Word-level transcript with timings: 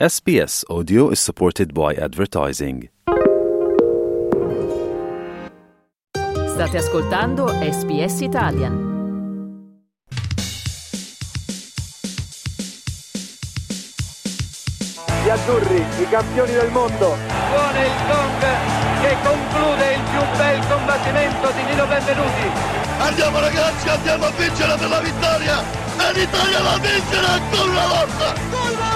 SBS 0.00 0.64
Audio 0.68 1.10
is 1.10 1.20
supported 1.20 1.72
by 1.72 1.94
advertising. 1.94 2.88
State 6.50 6.76
ascoltando 6.76 7.46
SBS 7.62 8.20
Italian. 8.22 8.74
Gli 15.22 15.30
azzurri, 15.30 15.84
i 16.00 16.08
campioni 16.10 16.50
del 16.50 16.70
mondo. 16.72 17.14
Suona 17.54 17.84
il 17.86 17.94
gong 18.10 18.42
che 19.00 19.16
conclude 19.22 19.94
il 19.94 20.02
più 20.10 20.22
bel 20.36 20.66
combattimento 20.66 21.52
di 21.54 21.62
Nino 21.70 21.86
Benvenuti. 21.86 22.50
Andiamo 22.98 23.38
ragazzi, 23.38 23.88
andiamo 23.88 24.24
a 24.26 24.30
vincere 24.30 24.76
per 24.76 24.88
la 24.88 24.98
vittoria! 24.98 25.62
E 25.62 26.12
l'Italia 26.18 26.62
la 26.62 26.78
vincerà 26.78 27.28
ancora 27.28 27.70
una 27.70 27.86
volta! 27.86 28.93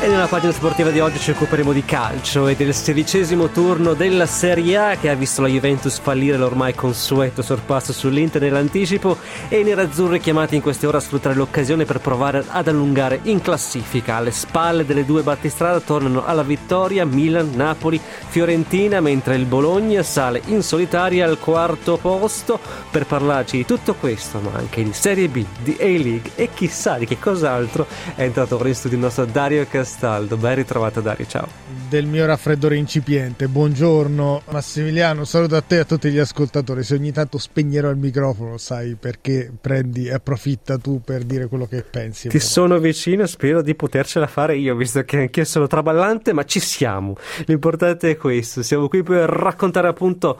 E 0.00 0.06
nella 0.06 0.28
pagina 0.28 0.52
sportiva 0.52 0.90
di 0.90 1.00
oggi 1.00 1.18
ci 1.18 1.32
occuperemo 1.32 1.72
di 1.72 1.84
calcio 1.84 2.46
e 2.46 2.54
del 2.54 2.72
sedicesimo 2.72 3.48
turno 3.48 3.94
della 3.94 4.26
Serie 4.26 4.76
A 4.76 4.96
che 4.96 5.10
ha 5.10 5.14
visto 5.16 5.42
la 5.42 5.48
Juventus 5.48 5.98
fallire 5.98 6.36
l'ormai 6.36 6.72
consueto 6.72 7.42
sorpasso 7.42 7.92
sull'Inter 7.92 8.42
nell'anticipo 8.42 9.18
e 9.48 9.58
i 9.58 9.64
nerazzurri 9.64 10.20
chiamati 10.20 10.54
in 10.54 10.62
queste 10.62 10.86
ore 10.86 10.98
a 10.98 11.00
sfruttare 11.00 11.34
l'occasione 11.34 11.84
per 11.84 11.98
provare 11.98 12.44
ad 12.46 12.68
allungare 12.68 13.18
in 13.24 13.40
classifica. 13.40 14.14
Alle 14.14 14.30
spalle 14.30 14.86
delle 14.86 15.04
due 15.04 15.22
battistrada 15.22 15.80
tornano 15.80 16.24
alla 16.24 16.44
vittoria 16.44 17.04
Milan, 17.04 17.50
Napoli, 17.56 18.00
Fiorentina, 18.28 19.00
mentre 19.00 19.34
il 19.34 19.46
Bologna 19.46 20.04
sale 20.04 20.42
in 20.46 20.62
solitaria 20.62 21.26
al 21.26 21.40
quarto 21.40 21.96
posto 21.96 22.60
per 22.88 23.04
parlarci 23.04 23.56
di 23.56 23.64
tutto 23.64 23.94
questo, 23.94 24.38
ma 24.38 24.52
anche 24.54 24.84
di 24.84 24.92
Serie 24.92 25.26
B, 25.26 25.44
di 25.60 25.76
A-League 25.80 26.30
e 26.36 26.50
chissà 26.54 26.98
di 26.98 27.04
che 27.04 27.18
cos'altro 27.18 27.84
è 28.14 28.22
entrato 28.22 28.56
ora 28.56 28.68
in 28.68 28.76
studio 28.76 28.96
il 28.96 29.02
nostro 29.02 29.24
Dario 29.24 29.66
Castelli 29.68 29.86
Castaldo. 29.88 30.36
Ben 30.36 30.54
ritrovato 30.54 31.00
Dario, 31.00 31.26
ciao. 31.26 31.48
Del 31.88 32.04
mio 32.04 32.26
raffreddore 32.26 32.76
incipiente. 32.76 33.48
Buongiorno 33.48 34.42
Massimiliano, 34.50 35.24
saluto 35.24 35.56
a 35.56 35.62
te 35.62 35.76
e 35.76 35.78
a 35.78 35.84
tutti 35.86 36.10
gli 36.10 36.18
ascoltatori. 36.18 36.82
Se 36.82 36.94
ogni 36.94 37.12
tanto 37.12 37.38
spegnerò 37.38 37.88
il 37.88 37.96
microfono, 37.96 38.58
sai 38.58 38.94
perché 38.94 39.50
prendi 39.58 40.06
e 40.06 40.12
approfitta 40.12 40.76
tu 40.76 41.00
per 41.00 41.24
dire 41.24 41.46
quello 41.46 41.66
che 41.66 41.82
pensi. 41.82 42.28
Ti 42.28 42.36
però. 42.36 42.44
sono 42.44 42.78
vicino, 42.78 43.24
spero 43.24 43.62
di 43.62 43.74
potercela 43.74 44.26
fare 44.26 44.58
io, 44.58 44.76
visto 44.76 45.02
che 45.04 45.16
anch'io 45.16 45.46
sono 45.46 45.66
traballante, 45.66 46.34
ma 46.34 46.44
ci 46.44 46.60
siamo. 46.60 47.16
L'importante 47.46 48.10
è 48.10 48.16
questo, 48.18 48.62
siamo 48.62 48.86
qui 48.88 49.02
per 49.02 49.26
raccontare 49.30 49.88
appunto 49.88 50.38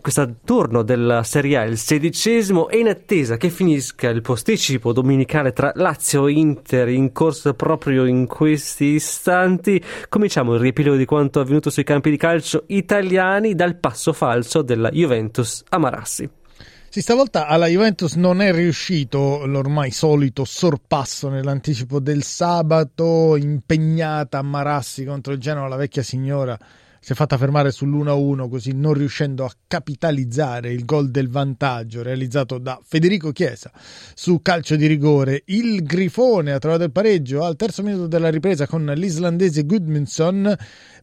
questo 0.00 0.36
turno 0.44 0.82
della 0.82 1.22
Serie 1.24 1.58
A, 1.58 1.64
il 1.64 1.76
sedicesimo, 1.76 2.70
e 2.70 2.78
in 2.78 2.88
attesa 2.88 3.36
che 3.36 3.50
finisca 3.50 4.08
il 4.08 4.22
posticipo 4.22 4.94
domenicale 4.94 5.52
tra 5.52 5.72
Lazio 5.74 6.26
e 6.26 6.32
Inter 6.32 6.88
in 6.88 7.12
corso 7.12 7.52
proprio 7.52 8.06
in 8.06 8.26
questi 8.26 8.94
istanti 8.94 9.82
cominciamo 10.08 10.54
il 10.54 10.60
riepilogo 10.60 10.85
di 10.94 11.04
quanto 11.04 11.40
avvenuto 11.40 11.70
sui 11.70 11.82
campi 11.82 12.10
di 12.10 12.16
calcio 12.16 12.64
italiani 12.68 13.54
dal 13.54 13.76
passo 13.76 14.12
falso 14.12 14.62
della 14.62 14.90
Juventus 14.90 15.64
a 15.70 15.78
Marassi. 15.78 16.28
Sì, 16.88 17.00
stavolta 17.00 17.46
alla 17.46 17.66
Juventus 17.66 18.14
non 18.14 18.40
è 18.40 18.52
riuscito 18.52 19.44
l'ormai 19.44 19.90
solito 19.90 20.44
sorpasso 20.44 21.28
nell'anticipo 21.28 21.98
del 21.98 22.22
sabato, 22.22 23.36
impegnata 23.36 24.38
a 24.38 24.42
Marassi 24.42 25.04
contro 25.04 25.32
il 25.32 25.38
Genoa, 25.40 25.68
la 25.68 25.76
vecchia 25.76 26.02
signora 26.02 26.56
si 27.06 27.12
è 27.12 27.14
fatta 27.14 27.38
fermare 27.38 27.70
sull'1-1 27.70 28.48
così 28.48 28.72
non 28.72 28.92
riuscendo 28.92 29.44
a 29.44 29.52
capitalizzare 29.68 30.72
il 30.72 30.84
gol 30.84 31.12
del 31.12 31.28
vantaggio 31.28 32.02
realizzato 32.02 32.58
da 32.58 32.80
Federico 32.82 33.30
Chiesa 33.30 33.70
su 34.12 34.42
calcio 34.42 34.74
di 34.74 34.88
rigore. 34.88 35.44
Il 35.44 35.84
Grifone 35.84 36.50
ha 36.50 36.58
trovato 36.58 36.82
il 36.82 36.90
pareggio 36.90 37.44
al 37.44 37.54
terzo 37.54 37.84
minuto 37.84 38.08
della 38.08 38.28
ripresa 38.28 38.66
con 38.66 38.84
l'islandese 38.86 39.62
Gudmundsson, 39.62 40.52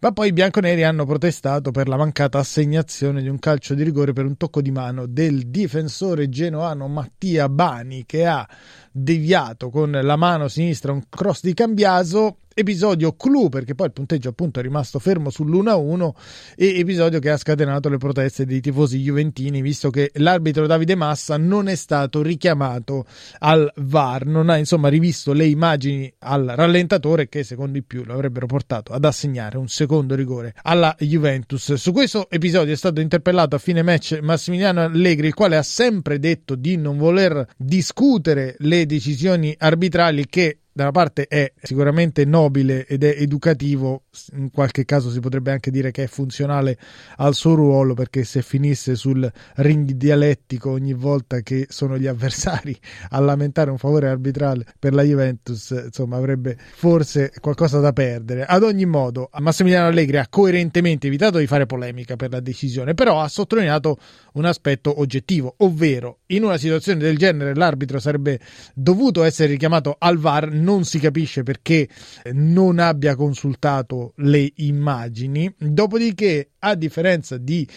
ma 0.01 0.11
poi 0.11 0.27
i 0.27 0.33
bianconeri 0.33 0.83
hanno 0.83 1.05
protestato 1.05 1.71
per 1.71 1.87
la 1.87 1.95
mancata 1.95 2.37
assegnazione 2.37 3.21
di 3.21 3.29
un 3.29 3.39
calcio 3.39 3.73
di 3.73 3.83
rigore 3.83 4.11
per 4.11 4.25
un 4.25 4.35
tocco 4.35 4.61
di 4.61 4.71
mano 4.71 5.05
del 5.05 5.47
difensore 5.47 6.27
genoano 6.27 6.89
Mattia 6.89 7.47
Bani 7.47 8.03
che 8.05 8.25
ha 8.25 8.45
deviato 8.91 9.69
con 9.69 9.91
la 9.91 10.15
mano 10.17 10.49
sinistra 10.49 10.91
un 10.91 11.03
cross 11.07 11.43
di 11.43 11.53
Cambiaso 11.53 12.39
episodio 12.53 13.15
clou 13.15 13.49
perché 13.49 13.75
poi 13.75 13.87
il 13.87 13.93
punteggio 13.93 14.29
appunto 14.29 14.59
è 14.59 14.63
rimasto 14.63 14.99
fermo 14.99 15.29
sull'1-1 15.29 16.11
e 16.55 16.79
episodio 16.79 17.19
che 17.19 17.29
ha 17.29 17.37
scatenato 17.37 17.89
le 17.89 17.97
proteste 17.97 18.45
dei 18.45 18.61
tifosi 18.61 18.99
juventini 18.99 19.61
visto 19.61 19.89
che 19.89 20.11
l'arbitro 20.15 20.67
Davide 20.67 20.95
Massa 20.95 21.37
non 21.37 21.67
è 21.67 21.75
stato 21.75 22.21
richiamato 22.21 23.05
al 23.39 23.71
VAR 23.75 24.25
non 24.25 24.49
ha 24.49 24.57
insomma 24.57 24.87
rivisto 24.87 25.33
le 25.33 25.45
immagini 25.45 26.11
al 26.19 26.45
rallentatore 26.55 27.29
che 27.29 27.43
secondo 27.43 27.77
i 27.77 27.83
più 27.83 28.03
lo 28.03 28.13
avrebbero 28.13 28.45
portato 28.45 28.93
ad 28.93 29.05
assegnare 29.05 29.57
un 29.57 29.67
secondo 29.67 30.15
rigore 30.15 30.53
alla 30.63 30.95
Juventus. 30.99 31.73
Su 31.73 31.91
questo 31.91 32.29
episodio 32.29 32.73
è 32.73 32.77
stato 32.77 33.01
interpellato 33.01 33.55
a 33.55 33.59
fine 33.59 33.81
match 33.81 34.19
Massimiliano 34.21 34.81
Allegri 34.81 35.27
il 35.27 35.33
quale 35.33 35.57
ha 35.57 35.63
sempre 35.63 36.19
detto 36.19 36.55
di 36.55 36.77
non 36.77 36.97
voler 36.97 37.45
discutere 37.57 38.55
le 38.59 38.85
decisioni 38.85 39.55
arbitrali 39.57 40.25
che 40.27 40.59
da 40.73 40.83
una 40.83 40.91
parte 40.91 41.27
è 41.27 41.53
sicuramente 41.61 42.25
nobile 42.25 42.85
ed 42.87 43.03
è 43.03 43.15
educativo, 43.19 44.02
in 44.33 44.51
qualche 44.51 44.85
caso 44.85 45.09
si 45.09 45.19
potrebbe 45.19 45.51
anche 45.51 45.71
dire 45.71 45.91
che 45.91 46.03
è 46.03 46.07
funzionale 46.07 46.77
al 47.17 47.33
suo 47.33 47.55
ruolo 47.55 47.93
perché 47.93 48.23
se 48.23 48.41
finisse 48.41 48.95
sul 48.95 49.29
ring 49.55 49.89
dialettico 49.91 50.71
ogni 50.71 50.93
volta 50.93 51.39
che 51.41 51.65
sono 51.69 51.97
gli 51.97 52.07
avversari 52.07 52.77
a 53.09 53.19
lamentare 53.19 53.71
un 53.71 53.77
favore 53.77 54.07
arbitrale 54.07 54.65
per 54.77 54.93
la 54.93 55.03
Juventus, 55.03 55.69
insomma 55.85 56.17
avrebbe 56.17 56.57
forse 56.75 57.31
qualcosa 57.39 57.79
da 57.79 57.91
perdere. 57.91 58.45
Ad 58.45 58.63
ogni 58.63 58.85
modo, 58.85 59.29
Massimiliano 59.39 59.87
Allegri 59.87 60.17
ha 60.17 60.27
coerentemente 60.29 61.07
evitato 61.07 61.37
di 61.37 61.47
fare 61.47 61.65
polemica 61.65 62.15
per 62.15 62.31
la 62.31 62.39
decisione, 62.39 62.93
però 62.93 63.21
ha 63.21 63.27
sottolineato 63.27 63.97
un 64.33 64.45
aspetto 64.45 64.99
oggettivo, 64.99 65.55
ovvero 65.57 66.19
in 66.27 66.43
una 66.43 66.57
situazione 66.57 66.99
del 66.99 67.17
genere 67.17 67.55
l'arbitro 67.55 67.99
sarebbe 67.99 68.39
dovuto 68.73 69.23
essere 69.23 69.49
richiamato 69.49 69.95
al 69.97 70.17
VAR 70.17 70.51
non 70.51 70.83
si 70.83 70.99
capisce 70.99 71.43
perché 71.43 71.87
non 72.31 72.79
abbia 72.79 73.15
consultato 73.15 74.02
le 74.17 74.51
immagini. 74.57 75.53
Dopodiché, 75.57 76.51
a 76.59 76.75
differenza 76.75 77.37
di 77.37 77.67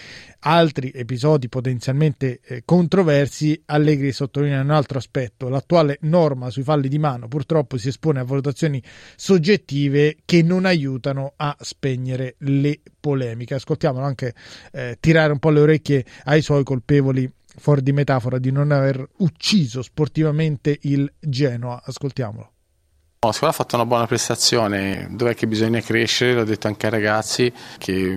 altri 0.40 0.92
episodi 0.94 1.48
potenzialmente 1.48 2.40
eh, 2.42 2.62
controversi, 2.64 3.60
Allegri 3.66 4.12
sottolinea 4.12 4.60
un 4.60 4.70
altro 4.70 4.98
aspetto. 4.98 5.48
L'attuale 5.48 5.98
norma 6.02 6.50
sui 6.50 6.62
falli 6.62 6.88
di 6.88 6.98
mano 6.98 7.28
purtroppo 7.28 7.76
si 7.76 7.88
espone 7.88 8.20
a 8.20 8.24
valutazioni 8.24 8.82
soggettive 9.16 10.16
che 10.24 10.42
non 10.42 10.64
aiutano 10.64 11.32
a 11.36 11.56
spegnere 11.60 12.36
le 12.38 12.80
polemiche. 12.98 13.54
Ascoltiamolo 13.54 14.04
anche 14.04 14.34
eh, 14.72 14.96
tirare 15.00 15.32
un 15.32 15.38
po' 15.38 15.50
le 15.50 15.60
orecchie 15.60 16.04
ai 16.24 16.42
suoi 16.42 16.64
colpevoli 16.64 17.30
fuori 17.58 17.82
di 17.82 17.92
metafora 17.92 18.38
di 18.38 18.50
non 18.50 18.70
aver 18.70 19.08
ucciso 19.18 19.82
sportivamente 19.82 20.78
il 20.82 21.10
Genoa. 21.18 21.82
Ascoltiamolo. 21.84 22.55
La 23.18 23.32
scuola 23.32 23.50
ha 23.52 23.56
fatto 23.56 23.74
una 23.74 23.86
buona 23.86 24.06
prestazione, 24.06 25.08
dov'è 25.10 25.34
che 25.34 25.48
bisogna 25.48 25.80
crescere, 25.80 26.34
l'ho 26.34 26.44
detto 26.44 26.68
anche 26.68 26.86
ai 26.86 26.92
ragazzi, 26.92 27.52
che 27.78 28.16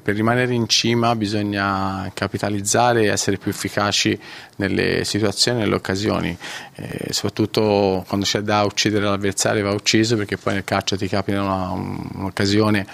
per 0.00 0.14
rimanere 0.14 0.52
in 0.54 0.68
cima 0.68 1.16
bisogna 1.16 2.08
capitalizzare 2.14 3.02
e 3.02 3.06
essere 3.06 3.38
più 3.38 3.50
efficaci 3.50 4.16
nelle 4.56 5.04
situazioni, 5.04 5.60
nelle 5.60 5.74
occasioni, 5.74 6.36
e 6.74 7.12
soprattutto 7.12 8.04
quando 8.06 8.26
c'è 8.26 8.42
da 8.42 8.62
uccidere 8.62 9.06
l'avversario 9.06 9.64
va 9.64 9.72
ucciso 9.72 10.14
perché 10.16 10.36
poi 10.36 10.52
nel 10.54 10.64
calcio 10.64 10.96
ti 10.96 11.08
capita 11.08 11.42
una, 11.42 11.70
un'occasione 11.70 12.86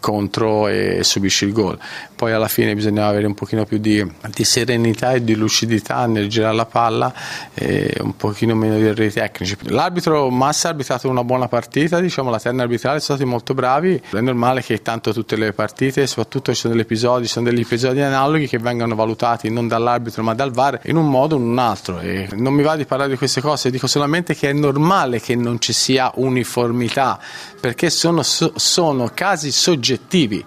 contro 0.00 0.68
e 0.68 1.00
subisci 1.02 1.44
il 1.44 1.52
gol. 1.52 1.78
Poi 2.14 2.32
alla 2.32 2.48
fine 2.48 2.74
bisognava 2.74 3.08
avere 3.08 3.26
un 3.26 3.34
pochino 3.34 3.64
più 3.64 3.78
di, 3.78 4.04
di 4.32 4.44
serenità 4.44 5.12
e 5.12 5.24
di 5.24 5.34
lucidità 5.34 6.06
nel 6.06 6.28
girare 6.28 6.54
la 6.54 6.66
palla 6.66 7.12
e 7.54 7.94
un 8.00 8.16
pochino 8.16 8.54
meno 8.54 8.76
di 8.76 8.84
errori 8.84 9.12
tecnici. 9.12 9.56
L'arbitro 9.62 10.30
Massa 10.30 10.68
ha 10.68 10.70
arbitrato 10.70 11.08
una 11.08 11.24
buona 11.24 11.48
partita, 11.48 12.00
diciamo 12.00 12.30
la 12.30 12.38
terna 12.38 12.62
arbitrale 12.62 13.00
sono 13.00 13.18
stati 13.18 13.28
molto 13.28 13.54
bravi, 13.54 14.00
è 14.10 14.20
normale 14.20 14.62
che 14.62 14.82
tanto 14.82 15.12
tutte 15.12 15.36
le 15.36 15.52
partite, 15.52 16.06
soprattutto 16.06 16.52
ci 16.52 16.60
sono 16.60 16.74
degli 16.74 16.82
episodi, 16.82 17.26
sono 17.26 17.50
degli 17.50 17.60
episodi 17.60 18.00
analoghi 18.00 18.46
che 18.46 18.58
vengono 18.58 18.94
valutati 18.94 19.50
non 19.50 19.68
dall'arbitro 19.68 20.22
ma 20.22 20.34
dal 20.34 20.52
VAR 20.52 20.80
in 20.84 20.96
un 20.96 21.08
modo 21.08 21.34
o 21.34 21.38
in 21.38 21.44
un 21.44 21.58
altro 21.58 21.98
e 22.00 22.28
non 22.32 22.54
mi 22.54 22.62
va 22.62 22.76
di 22.76 22.84
parlare 22.84 23.10
di 23.10 23.16
queste 23.16 23.40
cose, 23.40 23.70
dico 23.70 23.86
solamente 23.86 24.34
che 24.34 24.50
è 24.50 24.52
normale 24.52 25.20
che 25.20 25.34
non 25.34 25.60
ci 25.60 25.72
sia 25.72 26.10
uniformità 26.14 27.18
perché 27.60 27.90
sono, 27.90 28.22
sono 28.22 29.10
casi 29.12 29.50
soggettivi 29.50 29.80
oggettivi. 29.82 30.44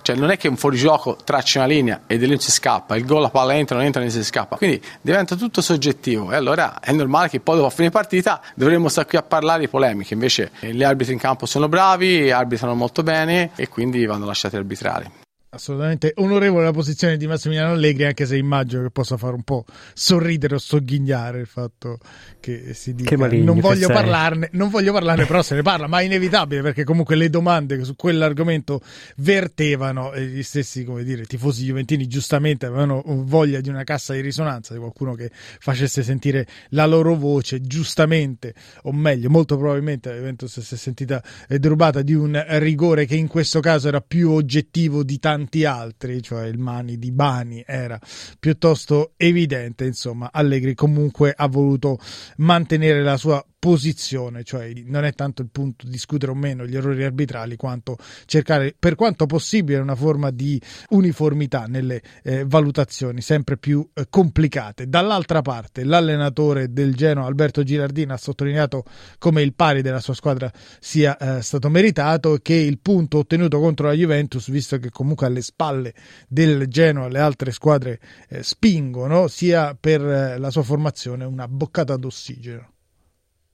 Cioè 0.00 0.16
non 0.16 0.30
è 0.30 0.38
che 0.38 0.48
un 0.48 0.56
fuorigioco 0.56 1.18
traccia 1.22 1.58
una 1.58 1.68
linea 1.68 2.02
e 2.06 2.16
di 2.16 2.26
lì 2.26 2.38
si 2.38 2.50
scappa, 2.50 2.96
il 2.96 3.04
gol, 3.04 3.20
la 3.20 3.28
palla 3.28 3.54
entra, 3.54 3.76
non 3.76 3.84
entra, 3.84 4.00
non 4.00 4.10
si 4.10 4.24
scappa. 4.24 4.56
Quindi 4.56 4.80
diventa 5.02 5.34
tutto 5.36 5.60
soggettivo 5.60 6.32
e 6.32 6.36
allora 6.36 6.80
è 6.80 6.92
normale 6.92 7.28
che 7.28 7.40
poi 7.40 7.56
dopo 7.56 7.66
a 7.66 7.70
fine 7.70 7.90
partita 7.90 8.40
dovremmo 8.54 8.88
stare 8.88 9.06
qui 9.06 9.18
a 9.18 9.22
parlare 9.22 9.60
di 9.60 9.68
polemiche. 9.68 10.14
Invece 10.14 10.52
gli 10.60 10.82
arbitri 10.82 11.12
in 11.12 11.18
campo 11.18 11.44
sono 11.44 11.68
bravi, 11.68 12.30
arbitrano 12.30 12.74
molto 12.74 13.02
bene 13.02 13.50
e 13.54 13.68
quindi 13.68 14.06
vanno 14.06 14.24
lasciati 14.24 14.56
arbitrare. 14.56 15.27
Assolutamente 15.50 16.12
onorevole 16.16 16.64
la 16.64 16.72
posizione 16.72 17.16
di 17.16 17.26
Massimiliano 17.26 17.72
Allegri, 17.72 18.04
anche 18.04 18.26
se 18.26 18.36
immagino 18.36 18.82
che 18.82 18.90
possa 18.90 19.16
fare 19.16 19.34
un 19.34 19.42
po' 19.42 19.64
sorridere 19.94 20.56
o 20.56 20.58
sogghignare 20.58 21.40
il 21.40 21.46
fatto 21.46 21.98
che 22.38 22.74
si 22.74 22.94
dica 22.94 23.10
Che 23.10 23.16
maligno 23.16 23.44
non 23.44 23.54
che 23.56 23.60
voglio 23.62 23.86
sei." 23.86 23.94
parlarne, 23.94 24.48
non 24.52 24.68
voglio 24.68 24.92
parlarne, 24.92 25.24
però 25.24 25.42
se 25.42 25.54
ne 25.54 25.62
parla, 25.62 25.86
ma 25.86 26.00
è 26.00 26.04
inevitabile 26.04 26.60
perché 26.60 26.84
comunque 26.84 27.16
le 27.16 27.30
domande 27.30 27.78
che 27.78 27.84
su 27.84 27.96
quell'argomento 27.96 28.80
vertevano 29.16 30.12
e 30.12 30.26
gli 30.26 30.42
stessi, 30.42 30.84
come 30.84 31.02
dire, 31.02 31.24
tifosi 31.24 31.64
juventini 31.64 32.06
giustamente 32.06 32.66
avevano 32.66 33.02
voglia 33.06 33.60
di 33.60 33.70
una 33.70 33.84
cassa 33.84 34.12
di 34.12 34.20
risonanza, 34.20 34.74
di 34.74 34.80
qualcuno 34.80 35.14
che 35.14 35.30
facesse 35.32 36.02
sentire 36.02 36.46
la 36.70 36.84
loro 36.84 37.14
voce, 37.14 37.62
giustamente, 37.62 38.54
o 38.82 38.92
meglio, 38.92 39.30
molto 39.30 39.56
probabilmente 39.56 40.10
la 40.10 40.16
Juventus 40.16 40.60
si 40.60 40.74
è 40.74 40.76
sentita 40.76 41.22
eh, 41.48 41.58
derubata 41.58 42.02
di 42.02 42.12
un 42.12 42.44
rigore 42.58 43.06
che 43.06 43.16
in 43.16 43.28
questo 43.28 43.60
caso 43.60 43.88
era 43.88 44.00
più 44.02 44.30
oggettivo 44.30 45.02
di 45.02 45.18
tanti 45.18 45.36
altri, 45.64 46.22
cioè 46.22 46.46
il 46.46 46.58
mani 46.58 46.98
di 46.98 47.12
Bani 47.12 47.62
era 47.66 47.98
piuttosto 48.38 49.12
evidente, 49.16 49.84
insomma, 49.84 50.30
Allegri 50.32 50.74
comunque 50.74 51.32
ha 51.36 51.46
voluto 51.46 51.98
mantenere 52.38 53.02
la 53.02 53.16
sua 53.16 53.44
posizione, 53.58 54.44
cioè 54.44 54.72
non 54.84 55.04
è 55.04 55.12
tanto 55.14 55.42
il 55.42 55.48
punto 55.50 55.84
di 55.84 55.90
discutere 55.90 56.30
o 56.30 56.34
meno 56.34 56.64
gli 56.64 56.76
errori 56.76 57.02
arbitrali 57.02 57.56
quanto 57.56 57.96
cercare 58.24 58.74
per 58.78 58.94
quanto 58.94 59.26
possibile 59.26 59.78
una 59.78 59.96
forma 59.96 60.30
di 60.30 60.60
uniformità 60.90 61.64
nelle 61.64 62.00
eh, 62.22 62.44
valutazioni 62.46 63.20
sempre 63.20 63.58
più 63.58 63.86
eh, 63.94 64.06
complicate. 64.08 64.88
Dall'altra 64.88 65.42
parte 65.42 65.82
l'allenatore 65.82 66.72
del 66.72 66.94
Genoa 66.94 67.26
Alberto 67.26 67.64
Girardini 67.64 68.12
ha 68.12 68.16
sottolineato 68.16 68.84
come 69.18 69.42
il 69.42 69.54
pari 69.54 69.82
della 69.82 70.00
sua 70.00 70.14
squadra 70.14 70.50
sia 70.78 71.16
eh, 71.16 71.42
stato 71.42 71.68
meritato 71.68 72.34
e 72.36 72.42
che 72.42 72.54
il 72.54 72.78
punto 72.78 73.18
ottenuto 73.18 73.58
contro 73.58 73.88
la 73.88 73.92
Juventus, 73.92 74.50
visto 74.50 74.78
che 74.78 74.90
comunque 74.90 75.26
alle 75.26 75.42
spalle 75.42 75.94
del 76.28 76.68
Genoa 76.68 77.08
le 77.08 77.18
altre 77.18 77.50
squadre 77.50 77.98
eh, 78.28 78.42
spingono, 78.44 79.26
sia 79.26 79.76
per 79.78 80.00
eh, 80.00 80.38
la 80.38 80.50
sua 80.50 80.62
formazione 80.62 81.24
una 81.24 81.48
boccata 81.48 81.96
d'ossigeno. 81.96 82.76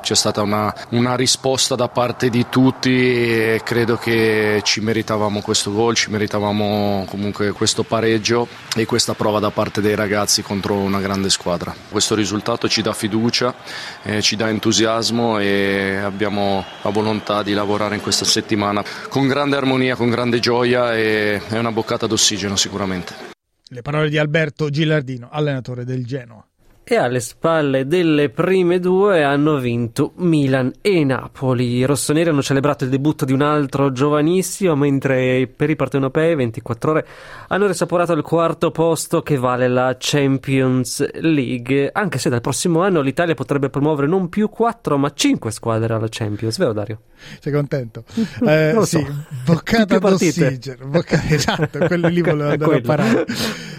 C'è 0.04 0.14
stata 0.14 0.42
una, 0.42 0.70
una 0.90 1.16
risposta 1.16 1.76
da 1.76 1.88
parte 1.88 2.28
di 2.28 2.44
tutti 2.50 2.90
e 2.90 3.62
credo 3.64 3.96
che 3.96 4.60
ci 4.62 4.82
meritavamo 4.82 5.40
questo 5.40 5.72
gol, 5.72 5.94
ci 5.94 6.10
meritavamo 6.10 7.06
comunque 7.08 7.52
questo 7.52 7.84
pareggio 7.84 8.46
e 8.76 8.84
questa 8.84 9.14
prova 9.14 9.38
da 9.38 9.50
parte 9.50 9.80
dei 9.80 9.94
ragazzi 9.94 10.42
contro 10.42 10.74
una 10.74 11.00
grande 11.00 11.30
squadra. 11.30 11.74
Questo 11.88 12.14
risultato 12.14 12.68
ci 12.68 12.82
dà 12.82 12.92
fiducia, 12.92 13.54
eh, 14.02 14.20
ci 14.20 14.36
dà 14.36 14.50
entusiasmo 14.50 15.38
e 15.38 15.96
abbiamo 15.96 16.62
la 16.82 16.90
volontà 16.90 17.42
di 17.42 17.54
lavorare 17.54 17.94
in 17.94 18.02
questa 18.02 18.26
settimana 18.26 18.84
con 19.08 19.26
grande 19.26 19.56
armonia, 19.56 19.96
con 19.96 20.10
grande 20.10 20.38
gioia 20.38 20.94
e 20.94 21.40
è 21.48 21.56
una 21.56 21.72
boccata 21.72 22.06
d'ossigeno 22.06 22.56
sicuramente. 22.56 23.32
Le 23.68 23.80
parole 23.80 24.10
di 24.10 24.18
Alberto 24.18 24.68
Gilardino, 24.68 25.30
allenatore 25.32 25.86
del 25.86 26.04
Genoa. 26.04 26.46
E 26.86 26.96
alle 26.96 27.20
spalle 27.20 27.86
delle 27.86 28.28
prime 28.28 28.78
due 28.78 29.24
hanno 29.24 29.56
vinto 29.56 30.12
Milan 30.16 30.70
e 30.82 31.02
Napoli. 31.02 31.76
I 31.76 31.84
rossoneri 31.86 32.28
hanno 32.28 32.42
celebrato 32.42 32.84
il 32.84 32.90
debutto 32.90 33.24
di 33.24 33.32
un 33.32 33.40
altro 33.40 33.90
giovanissimo, 33.90 34.76
mentre 34.76 35.46
per 35.46 35.70
i 35.70 35.76
partenopei 35.76 36.34
24 36.34 36.90
ore 36.90 37.06
hanno 37.48 37.66
risaporato 37.66 38.12
il 38.12 38.20
quarto 38.20 38.70
posto 38.70 39.22
che 39.22 39.38
vale 39.38 39.66
la 39.66 39.96
Champions 39.98 41.10
League. 41.20 41.88
Anche 41.90 42.18
se 42.18 42.28
dal 42.28 42.42
prossimo 42.42 42.82
anno 42.82 43.00
l'Italia 43.00 43.32
potrebbe 43.34 43.70
promuovere 43.70 44.06
non 44.06 44.28
più 44.28 44.50
4 44.50 44.98
ma 44.98 45.10
5 45.10 45.50
squadre 45.52 45.94
alla 45.94 46.08
Champions, 46.10 46.58
vero 46.58 46.74
Dario? 46.74 47.00
Sei 47.40 47.50
contento? 47.50 48.04
Eh, 48.44 48.72
Non 48.74 48.80
lo 48.80 48.84
so. 48.84 48.98
sì, 48.98 49.06
boccata 49.46 49.98
d'ossigeno. 49.98 50.84
Bocca- 50.86 51.22
esatto, 51.30 51.78
quello 51.86 52.08
lì 52.08 52.20
volevo 52.20 52.50
andare 52.50 52.76
a 52.76 52.80
parare. 52.82 53.24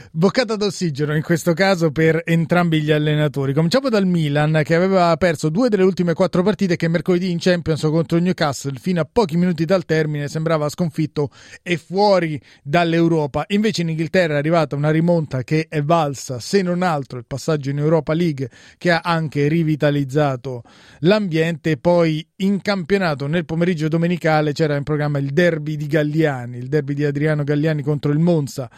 Boccata 0.09 0.55
d'ossigeno 0.55 1.13
in 1.13 1.21
questo 1.21 1.51
caso 1.53 1.91
per 1.91 2.21
entrambi 2.23 2.81
gli 2.81 2.89
allenatori. 2.95 3.53
Cominciamo 3.53 3.89
dal 3.89 4.05
Milan 4.05 4.61
che 4.63 4.75
aveva 4.75 5.15
perso 5.17 5.49
due 5.49 5.69
delle 5.69 5.83
ultime 5.83 6.13
quattro 6.13 6.41
partite 6.41 6.75
che 6.75 6.87
mercoledì 6.87 7.29
in 7.29 7.37
Champions 7.39 7.81
contro 7.81 8.17
Newcastle 8.17 8.79
fino 8.79 9.01
a 9.01 9.07
pochi 9.11 9.37
minuti 9.37 9.65
dal 9.65 9.85
termine 9.85 10.27
sembrava 10.27 10.69
sconfitto 10.69 11.29
e 11.61 11.77
fuori 11.77 12.41
dall'Europa. 12.63 13.45
Invece 13.49 13.83
in 13.83 13.89
Inghilterra 13.89 14.35
è 14.35 14.37
arrivata 14.37 14.75
una 14.75 14.91
rimonta 14.91 15.43
che 15.43 15.67
è 15.69 15.81
valsa 15.81 16.39
se 16.39 16.61
non 16.61 16.81
altro 16.81 17.17
il 17.17 17.25
passaggio 17.25 17.69
in 17.69 17.77
Europa 17.77 18.13
League 18.13 18.49
che 18.77 18.91
ha 18.91 19.01
anche 19.03 19.47
rivitalizzato 19.47 20.63
l'ambiente. 20.99 21.77
Poi 21.77 22.25
in 22.37 22.61
campionato 22.61 23.27
nel 23.27 23.45
pomeriggio 23.45 23.87
domenicale 23.87 24.53
c'era 24.53 24.75
in 24.75 24.83
programma 24.83 25.17
il 25.19 25.31
derby 25.31 25.75
di 25.75 25.87
Galliani, 25.87 26.57
il 26.57 26.67
derby 26.67 26.93
di 26.93 27.05
Adriano 27.05 27.43
Galliani 27.43 27.81
contro 27.81 28.11
il 28.11 28.19
Monza, 28.19 28.69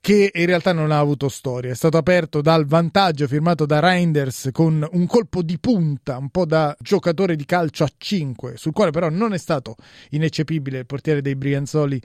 che 0.00 0.30
in 0.32 0.46
realtà 0.46 0.72
non 0.72 0.90
ha 0.90 0.98
avuto 0.98 1.28
storia. 1.28 1.70
È 1.70 1.74
stato 1.74 1.96
aperto 1.96 2.40
dal 2.40 2.66
vantaggio 2.66 3.26
firmato 3.26 3.55
da 3.64 3.80
Reinders 3.80 4.50
con 4.52 4.86
un 4.90 5.06
colpo 5.06 5.42
di 5.42 5.58
punta, 5.58 6.18
un 6.18 6.28
po' 6.28 6.44
da 6.44 6.76
giocatore 6.78 7.36
di 7.36 7.46
calcio 7.46 7.84
a 7.84 7.90
5, 7.96 8.56
sul 8.56 8.72
quale 8.72 8.90
però 8.90 9.08
non 9.08 9.32
è 9.32 9.38
stato 9.38 9.76
ineccepibile 10.10 10.78
il 10.78 10.86
portiere 10.86 11.22
dei 11.22 11.36
Brianzoli 11.36 12.00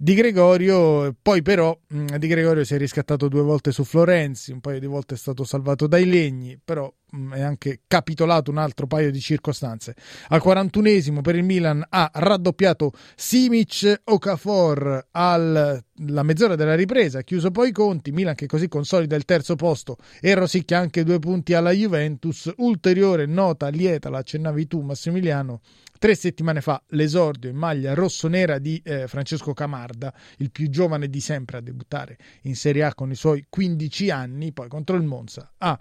di 0.00 0.14
Gregorio, 0.14 1.12
poi 1.20 1.42
però 1.42 1.76
mh, 1.88 2.16
Di 2.16 2.28
Gregorio 2.28 2.62
si 2.62 2.74
è 2.74 2.78
riscattato 2.78 3.26
due 3.26 3.42
volte 3.42 3.72
su 3.72 3.82
Florenzi, 3.82 4.52
un 4.52 4.60
paio 4.60 4.78
di 4.78 4.86
volte 4.86 5.14
è 5.14 5.18
stato 5.18 5.42
salvato 5.42 5.88
dai 5.88 6.06
legni, 6.06 6.56
però 6.64 6.92
mh, 7.10 7.32
è 7.34 7.40
anche 7.40 7.80
capitolato 7.88 8.52
un 8.52 8.58
altro 8.58 8.86
paio 8.86 9.10
di 9.10 9.18
circostanze. 9.18 9.96
Al 10.28 10.40
41esimo 10.44 11.20
per 11.20 11.34
il 11.34 11.42
Milan 11.42 11.84
ha 11.88 12.08
raddoppiato 12.14 12.92
Simic 13.16 14.02
Okafor 14.04 15.08
alla 15.10 15.82
mezz'ora 16.22 16.54
della 16.54 16.76
ripresa, 16.76 17.22
chiuso 17.22 17.50
poi 17.50 17.70
i 17.70 17.72
conti, 17.72 18.12
Milan 18.12 18.36
che 18.36 18.46
così 18.46 18.68
consolida 18.68 19.16
il 19.16 19.24
terzo 19.24 19.56
posto 19.56 19.96
e 20.20 20.32
rosicchia 20.34 20.78
anche 20.78 21.02
due 21.02 21.18
punti 21.18 21.54
alla 21.54 21.72
Juventus, 21.72 22.52
ulteriore 22.58 23.26
nota 23.26 23.66
lieta, 23.66 24.10
la 24.10 24.18
accennavi 24.18 24.68
tu 24.68 24.80
Massimiliano, 24.80 25.60
Tre 25.98 26.14
settimane 26.14 26.60
fa 26.60 26.80
l'esordio 26.90 27.50
in 27.50 27.56
maglia 27.56 27.92
rossonera 27.92 28.60
di 28.60 28.80
eh, 28.84 29.08
Francesco 29.08 29.52
Camarda, 29.52 30.14
il 30.36 30.52
più 30.52 30.70
giovane 30.70 31.10
di 31.10 31.18
sempre 31.18 31.56
a 31.56 31.60
debuttare 31.60 32.16
in 32.42 32.54
Serie 32.54 32.84
A 32.84 32.94
con 32.94 33.10
i 33.10 33.16
suoi 33.16 33.46
15 33.48 34.08
anni, 34.10 34.52
poi 34.52 34.68
contro 34.68 34.94
il 34.94 35.02
Monza 35.02 35.54
ha 35.58 35.76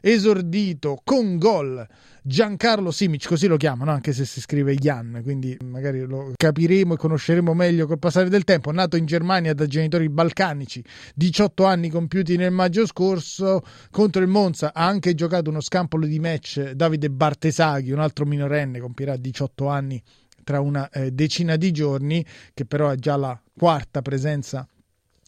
esordito 0.00 1.00
con 1.02 1.36
gol 1.36 1.84
Giancarlo 2.28 2.90
Simic, 2.90 3.28
così 3.28 3.46
lo 3.46 3.56
chiamano, 3.56 3.92
anche 3.92 4.12
se 4.12 4.24
si 4.24 4.40
scrive 4.40 4.74
Jan, 4.74 5.20
quindi 5.22 5.56
magari 5.62 6.00
lo 6.00 6.32
capiremo 6.34 6.94
e 6.94 6.96
conosceremo 6.96 7.54
meglio 7.54 7.86
col 7.86 8.00
passare 8.00 8.28
del 8.28 8.42
tempo. 8.42 8.72
Nato 8.72 8.96
in 8.96 9.06
Germania 9.06 9.54
da 9.54 9.64
genitori 9.66 10.08
balcanici, 10.08 10.82
18 11.14 11.64
anni 11.64 11.88
compiuti 11.88 12.34
nel 12.34 12.50
maggio 12.50 12.84
scorso, 12.84 13.62
contro 13.92 14.22
il 14.22 14.26
Monza 14.26 14.74
ha 14.74 14.84
anche 14.84 15.14
giocato 15.14 15.50
uno 15.50 15.60
scampolo 15.60 16.04
di 16.04 16.18
match 16.18 16.72
Davide 16.72 17.10
Bartesaghi, 17.10 17.92
un 17.92 18.00
altro 18.00 18.26
minorenne, 18.26 18.80
compirà 18.80 19.16
18 19.16 19.68
anni 19.68 20.02
tra 20.42 20.58
una 20.58 20.90
eh, 20.90 21.12
decina 21.12 21.54
di 21.54 21.70
giorni, 21.70 22.26
che 22.52 22.64
però 22.64 22.90
è 22.90 22.96
già 22.96 23.14
la 23.14 23.40
quarta 23.56 24.02
presenza 24.02 24.66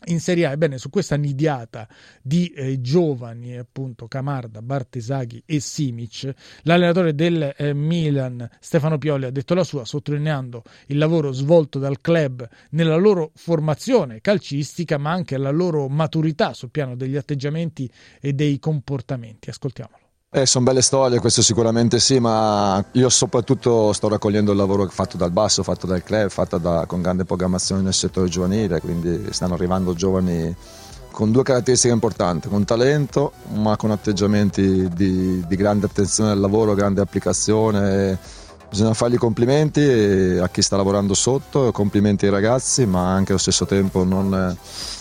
in 0.07 0.21
Serie 0.21 0.47
A. 0.47 0.53
Ebbene, 0.53 0.79
su 0.79 0.91
questa 0.91 1.17
nidiata 1.17 1.89
di 2.23 2.49
eh, 2.49 2.81
giovani, 2.81 3.57
appunto 3.57 4.07
Camarda, 4.07 4.63
Bartesaghi 4.63 5.43
e 5.45 5.61
Simic, 5.61 6.33
l'allenatore 6.63 7.15
del 7.15 7.55
eh, 7.57 7.75
Milan, 7.75 8.49
Stefano 8.61 8.99
Pioli, 8.99 9.27
ha 9.27 9.31
detto 9.31 9.55
la 9.55 9.65
sua, 9.65 9.85
sottolineando 9.85 10.63
il 10.87 10.99
lavoro 10.99 11.33
svolto 11.33 11.79
dal 11.79 12.01
club 12.01 12.49
nella 12.71 12.97
loro 12.97 13.33
formazione 13.35 14.21
calcistica, 14.21 14.99
ma 14.99 15.11
anche 15.11 15.37
la 15.37 15.51
loro 15.51 15.89
maturità 15.89 16.55
sul 16.55 16.71
piano 16.71 16.95
degli 16.95 17.17
atteggiamenti 17.17 17.91
e 18.21 18.33
dei 18.33 18.59
comportamenti. 18.59 19.51
Ascoltiamolo. 19.51 20.08
Eh, 20.31 20.45
sono 20.45 20.67
belle 20.67 20.83
storie, 20.83 21.21
questo 21.21 21.41
sicuramente 21.41 21.99
sì, 21.99 22.21
ma 22.21 22.85
io 22.93 23.09
soprattutto 23.09 23.95
sto 23.95 24.09
raccogliendo 24.09 24.51
il 24.51 24.59
lavoro 24.59 24.87
fatto 24.89 25.17
dal 25.17 25.31
basso, 25.31 25.63
fatto 25.63 25.87
dal 25.87 26.03
club, 26.03 26.29
fatto 26.29 26.59
da, 26.59 26.85
con 26.85 27.01
grande 27.01 27.25
programmazione 27.25 27.81
nel 27.81 27.95
settore 27.95 28.29
giovanile, 28.29 28.79
quindi 28.83 29.29
stanno 29.31 29.55
arrivando 29.55 29.95
giovani 29.95 30.55
con 31.13 31.33
due 31.33 31.43
caratteristiche 31.43 31.95
importanti, 31.95 32.49
con 32.49 32.63
talento 32.67 33.33
ma 33.55 33.79
con 33.79 33.91
atteggiamenti 33.91 34.91
di, 34.91 35.43
di 35.47 35.57
grande 35.57 35.87
attenzione 35.87 36.33
al 36.33 36.41
lavoro, 36.41 36.75
grande 36.75 37.01
applicazione. 37.01 38.19
Bisogna 38.69 38.93
fargli 38.93 39.17
complimenti 39.17 39.81
a 39.81 40.49
chi 40.51 40.61
sta 40.61 40.77
lavorando 40.77 41.15
sotto, 41.15 41.73
complimenti 41.73 42.27
ai 42.27 42.31
ragazzi, 42.33 42.85
ma 42.85 43.15
anche 43.15 43.31
allo 43.31 43.41
stesso 43.41 43.65
tempo 43.65 44.05
non, 44.05 44.55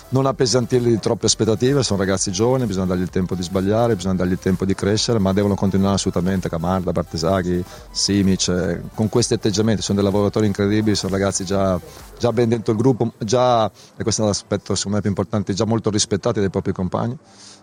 non 0.09 0.25
appesantirli 0.25 0.89
di 0.89 0.99
troppe 0.99 1.25
aspettative, 1.25 1.83
sono 1.83 1.99
ragazzi 1.99 2.31
giovani, 2.31 2.65
bisogna 2.65 2.85
dargli 2.85 3.01
il 3.01 3.09
tempo 3.09 3.35
di 3.35 3.43
sbagliare, 3.43 3.95
bisogna 3.95 4.15
dargli 4.15 4.31
il 4.31 4.39
tempo 4.39 4.65
di 4.65 4.73
crescere, 4.73 5.19
ma 5.19 5.33
devono 5.33 5.55
continuare 5.55 5.95
assolutamente 5.95 6.49
Camarda, 6.49 6.91
Bartesaghi, 6.91 7.63
Simic, 7.91 8.47
eh, 8.47 8.81
con 8.93 9.09
questi 9.09 9.33
atteggiamenti, 9.33 9.81
sono 9.81 10.01
dei 10.01 10.09
lavoratori 10.09 10.45
incredibili, 10.45 10.95
sono 10.95 11.11
ragazzi 11.11 11.43
già, 11.43 11.79
già 12.17 12.31
ben 12.31 12.49
dentro 12.49 12.71
il 12.71 12.77
gruppo, 12.79 13.13
già, 13.17 13.69
e 13.97 14.03
questo 14.03 14.23
è 14.23 14.25
l'aspetto 14.25 14.75
secondo 14.75 14.97
me 14.97 15.01
più 15.01 15.09
importante, 15.09 15.53
già 15.53 15.65
molto 15.65 15.89
rispettati 15.89 16.39
dai 16.39 16.49
propri 16.49 16.71
compagni 16.71 17.17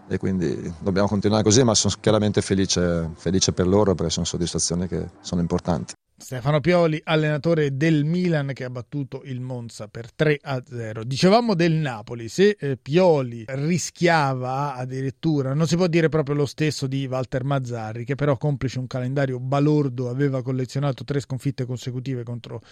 e 0.09 0.19
quindi 0.19 0.73
dobbiamo 0.81 1.09
continuare 1.09 1.43
così, 1.43 1.63
ma 1.63 1.75
sono 1.75 1.95
chiaramente 2.01 2.41
felice, 2.43 3.11
felice 3.17 3.53
per 3.53 3.67
loro 3.67 3.95
perché 3.95 4.13
sono 4.13 4.27
soddisfazioni 4.27 4.87
che 4.87 5.09
sono 5.21 5.41
importanti. 5.41 5.95
Stefano 6.17 6.61
Pioli, 6.61 7.01
allenatore 7.05 7.77
del 7.77 8.05
Milan 8.05 8.53
che 8.55 8.65
ha 8.65 8.71
battuto 8.71 9.23
il 9.25 9.41
Monza 9.41 9.89
per 9.89 10.13
3 10.13 10.39
a 10.43 10.63
0. 10.65 11.03
Dicevamo 11.03 11.55
del 11.55 11.73
Napoli, 11.73 12.29
se 12.29 12.57
eh, 12.59 12.77
Pioli 12.77 13.45
rischiava 13.49 14.75
addirittura, 14.75 15.55
non 15.55 15.67
si 15.67 15.77
può 15.77 15.89
dire 15.89 16.09
proprio 16.09 16.37
lo 16.37 16.47
stesso 16.47 16.87
di 16.87 17.07
Walter 17.07 17.43
Mazzarri, 17.43 18.05
che 18.05 18.15
però 18.15 18.37
complice 18.37 18.79
un 18.79 18.87
calendario 18.87 19.41
balordo, 19.41 20.09
aveva 20.09 20.41
collezionato 20.43 21.03
tre 21.03 21.19
sconfitte 21.19 21.67
consecutive 21.67 22.23
contro 22.23 22.63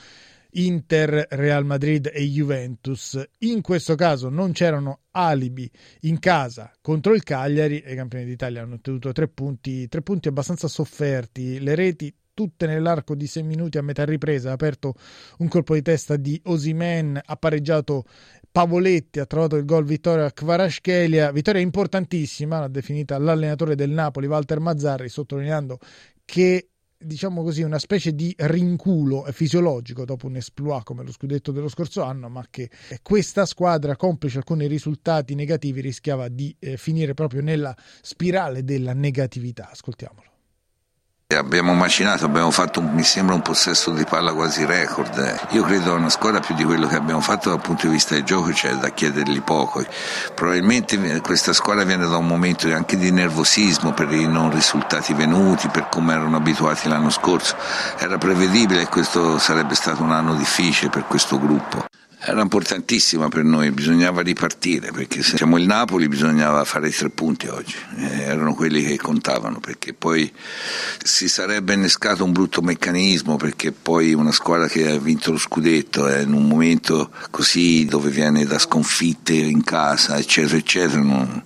Inter, 0.52 1.26
Real 1.30 1.64
Madrid 1.64 2.10
e 2.12 2.22
Juventus. 2.22 3.22
In 3.38 3.60
questo 3.60 3.94
caso 3.94 4.28
non 4.28 4.52
c'erano 4.52 5.00
alibi 5.12 5.70
in 6.00 6.18
casa 6.18 6.70
contro 6.80 7.14
il 7.14 7.22
Cagliari 7.22 7.80
e 7.80 7.92
i 7.92 7.96
campioni 7.96 8.24
d'Italia 8.24 8.62
hanno 8.62 8.74
ottenuto 8.74 9.12
tre 9.12 9.28
punti, 9.28 9.88
tre 9.88 10.02
punti 10.02 10.28
abbastanza 10.28 10.68
sofferti. 10.68 11.60
Le 11.60 11.74
reti 11.74 12.14
tutte 12.34 12.66
nell'arco 12.66 13.14
di 13.14 13.26
sei 13.26 13.42
minuti 13.42 13.78
a 13.78 13.82
metà 13.82 14.04
ripresa, 14.04 14.50
ha 14.50 14.54
aperto 14.54 14.94
un 15.38 15.48
colpo 15.48 15.74
di 15.74 15.82
testa 15.82 16.16
di 16.16 16.40
Osimen, 16.44 17.20
ha 17.22 17.36
pareggiato 17.36 18.04
Pavoletti, 18.50 19.20
ha 19.20 19.26
trovato 19.26 19.56
il 19.56 19.64
gol 19.64 19.84
vittoria 19.84 20.26
a 20.26 20.32
Kvarashkelia, 20.32 21.32
vittoria 21.32 21.60
importantissima, 21.60 22.60
l'ha 22.60 22.68
definita 22.68 23.18
l'allenatore 23.18 23.74
del 23.74 23.90
Napoli 23.90 24.26
Walter 24.26 24.60
Mazzarri, 24.60 25.08
sottolineando 25.08 25.78
che 26.24 26.71
diciamo 27.04 27.42
così, 27.42 27.62
una 27.62 27.78
specie 27.78 28.14
di 28.14 28.34
rinculo 28.36 29.24
fisiologico 29.30 30.04
dopo 30.04 30.26
un 30.26 30.36
esploit 30.36 30.84
come 30.84 31.04
lo 31.04 31.12
scudetto 31.12 31.52
dello 31.52 31.68
scorso 31.68 32.02
anno, 32.02 32.28
ma 32.28 32.44
che 32.50 32.70
questa 33.02 33.44
squadra, 33.46 33.96
complice 33.96 34.38
alcuni 34.38 34.66
risultati 34.66 35.34
negativi, 35.34 35.80
rischiava 35.80 36.28
di 36.28 36.54
eh, 36.58 36.76
finire 36.76 37.14
proprio 37.14 37.42
nella 37.42 37.76
spirale 38.00 38.64
della 38.64 38.92
negatività. 38.92 39.70
Ascoltiamolo. 39.70 40.31
Abbiamo 41.34 41.74
macinato, 41.74 42.24
abbiamo 42.24 42.50
fatto 42.50 42.80
un, 42.80 42.90
mi 42.92 43.02
sembra 43.02 43.34
un 43.34 43.42
possesso 43.42 43.90
di 43.90 44.04
palla 44.04 44.32
quasi 44.32 44.64
record. 44.64 45.48
Io 45.50 45.62
credo 45.62 45.92
a 45.92 45.96
una 45.96 46.08
squadra 46.08 46.40
più 46.40 46.54
di 46.54 46.64
quello 46.64 46.86
che 46.86 46.96
abbiamo 46.96 47.20
fatto 47.20 47.50
dal 47.50 47.60
punto 47.60 47.86
di 47.86 47.92
vista 47.92 48.14
del 48.14 48.24
gioco 48.24 48.50
c'è 48.50 48.72
da 48.74 48.90
chiedergli 48.90 49.40
poco. 49.42 49.84
Probabilmente 50.34 51.20
questa 51.20 51.52
squadra 51.52 51.84
viene 51.84 52.06
da 52.06 52.16
un 52.16 52.26
momento 52.26 52.72
anche 52.74 52.96
di 52.96 53.10
nervosismo 53.10 53.92
per 53.92 54.10
i 54.12 54.26
non 54.26 54.50
risultati 54.52 55.14
venuti, 55.14 55.68
per 55.68 55.88
come 55.88 56.12
erano 56.12 56.36
abituati 56.36 56.88
l'anno 56.88 57.10
scorso. 57.10 57.56
Era 57.98 58.18
prevedibile 58.18 58.80
che 58.80 58.88
questo 58.88 59.38
sarebbe 59.38 59.74
stato 59.74 60.02
un 60.02 60.12
anno 60.12 60.34
difficile 60.34 60.90
per 60.90 61.04
questo 61.06 61.38
gruppo 61.38 61.86
era 62.24 62.40
importantissima 62.40 63.28
per 63.28 63.42
noi, 63.42 63.72
bisognava 63.72 64.22
ripartire 64.22 64.92
perché 64.92 65.22
se 65.22 65.36
siamo 65.36 65.58
il 65.58 65.66
Napoli 65.66 66.06
bisognava 66.06 66.64
fare 66.64 66.88
i 66.88 66.92
tre 66.92 67.10
punti 67.10 67.48
oggi, 67.48 67.74
eh, 67.96 68.22
erano 68.22 68.54
quelli 68.54 68.84
che 68.84 68.96
contavano 68.96 69.58
perché 69.58 69.92
poi 69.92 70.32
si 71.02 71.28
sarebbe 71.28 71.74
innescato 71.74 72.22
un 72.24 72.30
brutto 72.30 72.62
meccanismo 72.62 73.36
perché 73.36 73.72
poi 73.72 74.14
una 74.14 74.30
squadra 74.30 74.68
che 74.68 74.88
ha 74.88 74.98
vinto 74.98 75.32
lo 75.32 75.38
scudetto 75.38 76.06
è 76.06 76.20
in 76.20 76.32
un 76.32 76.46
momento 76.46 77.10
così 77.30 77.86
dove 77.86 78.10
viene 78.10 78.44
da 78.44 78.58
sconfitte 78.58 79.32
in 79.32 79.64
casa 79.64 80.16
eccetera 80.16 80.56
eccetera 80.56 81.02
non, 81.02 81.42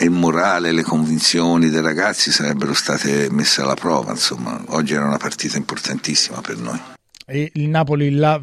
il 0.00 0.10
morale, 0.10 0.72
le 0.72 0.82
convinzioni 0.82 1.70
dei 1.70 1.80
ragazzi 1.80 2.32
sarebbero 2.32 2.72
state 2.74 3.28
messe 3.30 3.60
alla 3.62 3.74
prova, 3.74 4.12
insomma 4.12 4.60
oggi 4.68 4.94
era 4.94 5.06
una 5.06 5.16
partita 5.16 5.56
importantissima 5.56 6.40
per 6.40 6.56
noi. 6.56 6.80
E 7.26 7.50
il 7.54 7.68
Napoli 7.68 8.10
l'ha 8.10 8.38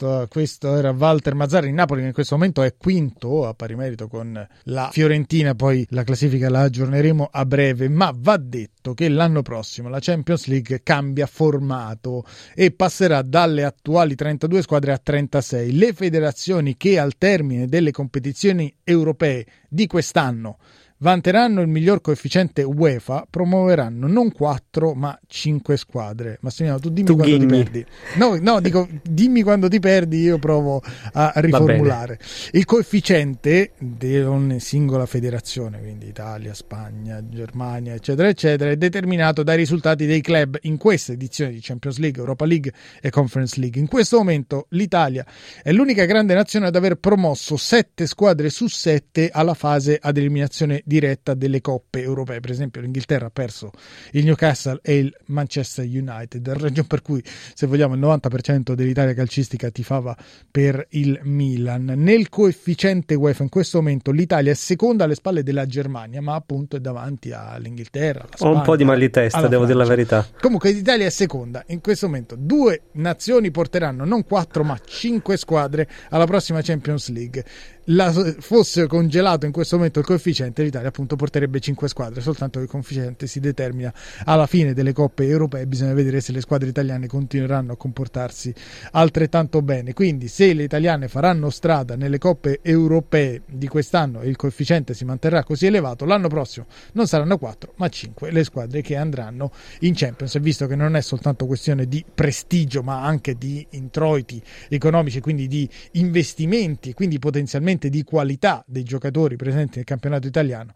vinto 0.00 0.26
questo 0.28 0.76
era 0.76 0.90
Walter 0.90 1.34
Mazzarri 1.34 1.68
in 1.68 1.74
Napoli 1.74 2.00
che 2.00 2.06
in 2.08 2.12
questo 2.12 2.34
momento 2.36 2.62
è 2.62 2.74
quinto 2.76 3.46
a 3.46 3.54
pari 3.54 3.76
merito 3.76 4.08
con 4.08 4.46
la 4.64 4.88
Fiorentina, 4.90 5.54
poi 5.54 5.86
la 5.90 6.04
classifica 6.04 6.48
la 6.48 6.62
aggiorneremo 6.62 7.28
a 7.30 7.44
breve, 7.44 7.88
ma 7.88 8.12
va 8.16 8.36
detto 8.38 8.94
che 8.94 9.08
l'anno 9.08 9.42
prossimo 9.42 9.88
la 9.88 9.98
Champions 10.00 10.46
League 10.46 10.80
cambia 10.82 11.26
formato 11.26 12.24
e 12.54 12.70
passerà 12.70 13.22
dalle 13.22 13.64
attuali 13.64 14.14
32 14.14 14.62
squadre 14.62 14.92
a 14.92 14.98
36. 14.98 15.76
Le 15.76 15.92
federazioni 15.92 16.76
che 16.76 16.98
al 16.98 17.16
termine 17.18 17.66
delle 17.66 17.90
competizioni 17.90 18.74
europee 18.82 19.46
di 19.68 19.86
quest'anno 19.86 20.58
vanteranno 21.00 21.60
il 21.60 21.68
miglior 21.68 22.00
coefficiente 22.00 22.62
UEFA, 22.62 23.26
promuoveranno 23.28 24.06
non 24.06 24.32
4 24.32 24.94
ma 24.94 25.18
5 25.26 25.76
squadre. 25.76 26.38
Massimiliano, 26.40 26.80
tu 26.80 26.90
dimmi 26.90 27.06
tu 27.06 27.16
quando 27.16 27.38
gimmi. 27.38 27.46
ti 27.46 27.62
perdi. 27.62 27.86
No, 28.16 28.38
no, 28.40 28.60
dico 28.60 28.88
dimmi 29.02 29.42
quando 29.42 29.68
ti 29.68 29.78
perdi, 29.80 30.18
io 30.20 30.38
provo 30.38 30.82
a 31.12 31.32
riformulare. 31.36 32.18
Il 32.52 32.64
coefficiente 32.64 33.72
di 33.78 34.18
ogni 34.18 34.60
singola 34.60 35.06
federazione, 35.06 35.80
quindi 35.80 36.06
Italia, 36.06 36.54
Spagna, 36.54 37.26
Germania, 37.26 37.94
eccetera, 37.94 38.28
eccetera, 38.28 38.70
è 38.70 38.76
determinato 38.76 39.42
dai 39.42 39.56
risultati 39.56 40.06
dei 40.06 40.20
club 40.20 40.58
in 40.62 40.76
questa 40.76 41.12
edizione 41.12 41.52
di 41.52 41.60
Champions 41.60 41.98
League, 41.98 42.20
Europa 42.20 42.44
League 42.44 42.72
e 43.00 43.10
Conference 43.10 43.58
League. 43.58 43.80
In 43.80 43.88
questo 43.88 44.18
momento 44.18 44.66
l'Italia 44.70 45.24
è 45.62 45.72
l'unica 45.72 46.04
grande 46.04 46.34
nazione 46.34 46.66
ad 46.66 46.76
aver 46.76 46.96
promosso 46.96 47.56
7 47.56 48.06
squadre 48.06 48.50
su 48.50 48.66
7 48.66 49.30
alla 49.32 49.54
fase 49.54 49.98
ad 50.00 50.16
eliminazione 50.18 50.82
diretta 50.90 51.34
delle 51.34 51.60
coppe 51.60 52.02
europee. 52.02 52.40
Per 52.40 52.50
esempio, 52.50 52.80
l'Inghilterra 52.80 53.26
ha 53.26 53.30
perso 53.30 53.70
il 54.12 54.24
Newcastle 54.24 54.80
e 54.82 54.98
il 54.98 55.16
Manchester 55.26 55.84
United, 55.84 56.48
ragione 56.48 56.86
per 56.88 57.00
cui, 57.00 57.22
se 57.54 57.68
vogliamo, 57.68 57.94
il 57.94 58.00
90% 58.00 58.72
dell'Italia 58.72 59.14
calcistica 59.14 59.70
tifava 59.70 60.16
per 60.50 60.84
il 60.90 61.20
Milan. 61.22 61.92
Nel 61.96 62.28
coefficiente 62.28 63.14
UEFA 63.14 63.44
in 63.44 63.48
questo 63.48 63.78
momento 63.78 64.10
l'Italia 64.10 64.50
è 64.50 64.54
seconda 64.56 65.04
alle 65.04 65.14
spalle 65.14 65.44
della 65.44 65.66
Germania, 65.66 66.20
ma 66.20 66.34
appunto 66.34 66.74
è 66.74 66.80
davanti 66.80 67.30
all'Inghilterra. 67.30 68.26
Ho 68.38 68.52
un 68.52 68.62
po' 68.62 68.74
di 68.74 68.84
mal 68.84 68.98
di 68.98 69.10
testa, 69.10 69.46
devo 69.46 69.64
dire 69.64 69.78
la 69.78 69.84
verità. 69.84 70.26
Comunque 70.40 70.72
l'Italia 70.72 71.06
è 71.06 71.10
seconda. 71.10 71.62
In 71.68 71.80
questo 71.80 72.06
momento 72.06 72.34
due 72.36 72.82
nazioni 72.92 73.52
porteranno 73.52 74.04
non 74.04 74.24
quattro 74.24 74.64
ma 74.64 74.76
cinque 74.84 75.36
squadre 75.36 75.88
alla 76.08 76.26
prossima 76.26 76.60
Champions 76.62 77.10
League 77.10 77.44
la, 77.90 78.12
fosse 78.38 78.86
congelato 78.86 79.46
in 79.46 79.52
questo 79.52 79.76
momento 79.76 80.00
il 80.00 80.04
coefficiente, 80.04 80.62
l'Italia 80.62 80.88
appunto 80.88 81.16
porterebbe 81.16 81.60
5 81.60 81.88
squadre, 81.88 82.20
soltanto 82.20 82.58
che 82.58 82.64
il 82.64 82.70
coefficiente 82.70 83.26
si 83.26 83.40
determina 83.40 83.92
alla 84.24 84.46
fine 84.46 84.74
delle 84.74 84.92
coppe 84.92 85.26
europee, 85.26 85.66
bisogna 85.66 85.92
vedere 85.92 86.20
se 86.20 86.32
le 86.32 86.40
squadre 86.40 86.68
italiane 86.68 87.06
continueranno 87.06 87.72
a 87.72 87.76
comportarsi 87.76 88.52
altrettanto 88.92 89.62
bene. 89.62 89.92
Quindi 89.92 90.28
se 90.28 90.52
le 90.52 90.62
italiane 90.62 91.08
faranno 91.08 91.50
strada 91.50 91.96
nelle 91.96 92.18
coppe 92.18 92.60
europee 92.62 93.42
di 93.46 93.66
quest'anno 93.66 94.20
e 94.20 94.28
il 94.28 94.36
coefficiente 94.36 94.94
si 94.94 95.04
manterrà 95.04 95.42
così 95.42 95.66
elevato, 95.66 96.04
l'anno 96.04 96.28
prossimo 96.28 96.66
non 96.92 97.06
saranno 97.06 97.38
4 97.38 97.74
ma 97.76 97.88
5 97.88 98.30
le 98.30 98.44
squadre 98.44 98.82
che 98.82 98.96
andranno 98.96 99.50
in 99.80 99.94
Champions, 99.94 100.38
visto 100.40 100.66
che 100.66 100.76
non 100.76 100.96
è 100.96 101.00
soltanto 101.00 101.46
questione 101.46 101.86
di 101.86 102.04
prestigio 102.12 102.82
ma 102.82 103.04
anche 103.04 103.36
di 103.36 103.66
introiti 103.70 104.40
economici, 104.68 105.20
quindi 105.20 105.48
di 105.48 105.68
investimenti, 105.92 106.94
quindi 106.94 107.18
potenzialmente 107.18 107.79
sicuramente 107.80 107.88
di 107.88 108.02
qualità 108.04 108.62
dei 108.66 108.82
giocatori 108.82 109.36
presenti 109.36 109.76
nel 109.76 109.84
campionato 109.84 110.26
italiano. 110.26 110.74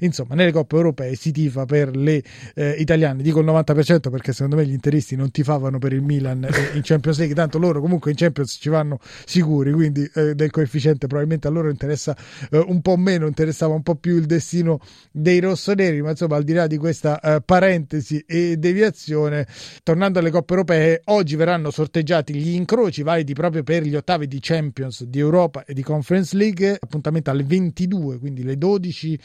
Insomma, 0.00 0.34
nelle 0.34 0.52
coppe 0.52 0.76
europee 0.76 1.16
si 1.16 1.32
tifa 1.32 1.64
per 1.64 1.96
le 1.96 2.22
eh, 2.54 2.76
italiane, 2.78 3.22
dico 3.22 3.40
il 3.40 3.46
90% 3.46 4.10
perché 4.10 4.32
secondo 4.32 4.56
me 4.56 4.66
gli 4.66 4.72
interisti 4.72 5.16
non 5.16 5.30
tifavano 5.30 5.78
per 5.78 5.92
il 5.92 6.02
Milan 6.02 6.46
in 6.74 6.80
Champions 6.82 7.18
League, 7.18 7.34
tanto 7.34 7.58
loro 7.58 7.80
comunque 7.80 8.12
in 8.12 8.16
Champions 8.16 8.56
ci 8.60 8.68
vanno 8.68 9.00
sicuri, 9.24 9.72
quindi 9.72 10.08
eh, 10.14 10.34
del 10.34 10.50
coefficiente 10.50 11.06
probabilmente 11.06 11.48
a 11.48 11.50
loro 11.50 11.68
interessa 11.68 12.16
eh, 12.50 12.58
un 12.58 12.80
po' 12.80 12.96
meno, 12.96 13.26
interessava 13.26 13.74
un 13.74 13.82
po' 13.82 13.96
più 13.96 14.16
il 14.16 14.26
destino 14.26 14.78
dei 15.10 15.40
rossoneri, 15.40 16.00
ma 16.02 16.10
insomma 16.10 16.36
al 16.36 16.44
di 16.44 16.52
là 16.52 16.66
di 16.66 16.76
questa 16.76 17.20
eh, 17.20 17.40
parentesi 17.40 18.22
e 18.26 18.56
deviazione, 18.56 19.46
tornando 19.82 20.18
alle 20.18 20.30
coppe 20.30 20.52
europee, 20.52 21.00
oggi 21.06 21.36
verranno 21.36 21.70
sorteggiati 21.70 22.34
gli 22.34 22.54
incroci 22.54 23.02
validi 23.02 23.32
proprio 23.32 23.62
per 23.62 23.82
gli 23.82 23.96
ottavi 23.96 24.28
di 24.28 24.38
Champions 24.40 25.04
di 25.04 25.18
Europa 25.18 25.64
e 25.64 25.72
di 25.72 25.82
Conference 25.82 26.33
League, 26.34 26.76
appuntamento 26.78 27.30
alle 27.30 27.44
22, 27.44 28.18
quindi 28.18 28.42
le 28.42 28.58
12 28.58 29.18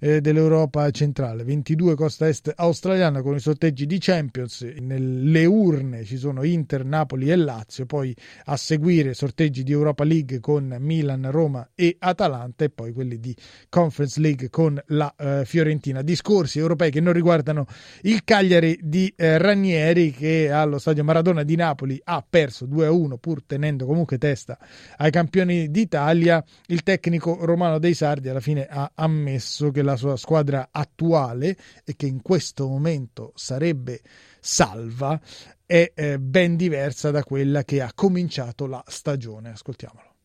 eh, 0.00 0.20
dell'Europa 0.20 0.90
centrale, 0.90 1.44
22 1.44 1.94
costa 1.94 2.28
est 2.28 2.52
australiana 2.54 3.22
con 3.22 3.34
i 3.34 3.40
sorteggi 3.40 3.86
di 3.86 3.98
Champions, 3.98 4.62
nelle 4.80 5.44
urne 5.44 6.04
ci 6.04 6.16
sono 6.16 6.42
Inter, 6.42 6.84
Napoli 6.84 7.30
e 7.30 7.36
Lazio, 7.36 7.86
poi 7.86 8.14
a 8.46 8.56
seguire 8.56 9.14
sorteggi 9.14 9.62
di 9.62 9.72
Europa 9.72 10.04
League 10.04 10.40
con 10.40 10.76
Milan, 10.78 11.30
Roma 11.30 11.70
e 11.74 11.96
Atalanta 11.98 12.64
e 12.64 12.70
poi 12.70 12.92
quelli 12.92 13.18
di 13.18 13.34
Conference 13.68 14.20
League 14.20 14.50
con 14.50 14.80
la 14.88 15.12
eh, 15.16 15.42
Fiorentina. 15.44 16.02
Discorsi 16.02 16.58
europei 16.58 16.90
che 16.90 17.00
non 17.00 17.12
riguardano 17.12 17.66
il 18.02 18.24
Cagliari 18.24 18.78
di 18.82 19.12
eh, 19.16 19.38
Ranieri 19.38 20.12
che 20.12 20.50
allo 20.50 20.78
stadio 20.78 21.04
Maradona 21.04 21.42
di 21.42 21.56
Napoli 21.56 22.00
ha 22.04 22.24
perso 22.28 22.66
2-1 22.66 23.16
pur 23.18 23.42
tenendo 23.44 23.86
comunque 23.86 24.18
testa 24.18 24.58
ai 24.96 25.10
campioni 25.10 25.70
d'Italia 25.70 26.44
il 26.66 26.82
tecnico 26.82 27.44
romano 27.44 27.78
dei 27.78 27.94
Sardi 27.94 28.28
alla 28.28 28.40
fine 28.40 28.66
ha 28.66 28.90
ammesso 28.94 29.70
che 29.70 29.82
la 29.82 29.96
sua 29.96 30.16
squadra 30.16 30.68
attuale 30.70 31.56
e 31.84 31.94
che 31.96 32.06
in 32.06 32.22
questo 32.22 32.66
momento 32.66 33.32
sarebbe 33.34 34.00
salva 34.40 35.20
è 35.64 35.92
eh, 35.94 36.18
ben 36.18 36.56
diversa 36.56 37.10
da 37.10 37.22
quella 37.24 37.64
che 37.64 37.80
ha 37.82 37.92
cominciato 37.94 38.66
la 38.66 38.82
stagione. 38.86 39.50
Ascoltiamolo. 39.50 40.15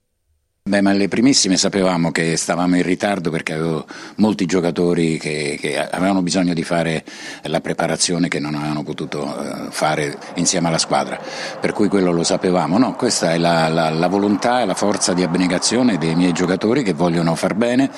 Beh, 0.63 0.81
ma 0.81 0.93
le 0.93 1.07
primissime 1.07 1.57
sapevamo 1.57 2.11
che 2.11 2.37
stavamo 2.37 2.75
in 2.75 2.83
ritardo 2.83 3.31
perché 3.31 3.53
avevo 3.53 3.83
molti 4.17 4.45
giocatori 4.45 5.17
che, 5.17 5.57
che 5.59 5.75
avevano 5.75 6.21
bisogno 6.21 6.53
di 6.53 6.61
fare 6.61 7.03
la 7.45 7.61
preparazione 7.61 8.27
che 8.27 8.39
non 8.39 8.53
avevano 8.53 8.83
potuto 8.83 9.25
uh, 9.25 9.71
fare 9.71 10.15
insieme 10.35 10.67
alla 10.67 10.77
squadra, 10.77 11.19
per 11.59 11.73
cui 11.73 11.87
quello 11.87 12.11
lo 12.11 12.23
sapevamo. 12.23 12.77
No, 12.77 12.93
questa 12.93 13.31
è 13.31 13.39
la, 13.39 13.69
la, 13.69 13.89
la 13.89 14.07
volontà 14.07 14.61
e 14.61 14.65
la 14.65 14.75
forza 14.75 15.13
di 15.13 15.23
abnegazione 15.23 15.97
dei 15.97 16.13
miei 16.13 16.31
giocatori 16.31 16.83
che 16.83 16.93
vogliono 16.93 17.33
far 17.33 17.55
bene, 17.55 17.89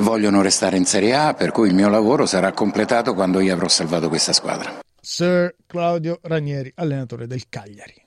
vogliono 0.00 0.42
restare 0.42 0.76
in 0.76 0.84
Serie 0.84 1.14
A, 1.14 1.32
per 1.32 1.50
cui 1.50 1.68
il 1.68 1.74
mio 1.74 1.88
lavoro 1.88 2.26
sarà 2.26 2.52
completato 2.52 3.14
quando 3.14 3.40
io 3.40 3.54
avrò 3.54 3.68
salvato 3.68 4.10
questa 4.10 4.34
squadra. 4.34 4.80
Sir 5.00 5.54
Claudio 5.66 6.18
Ranieri, 6.20 6.70
allenatore 6.74 7.26
del 7.26 7.44
Cagliari. 7.48 8.05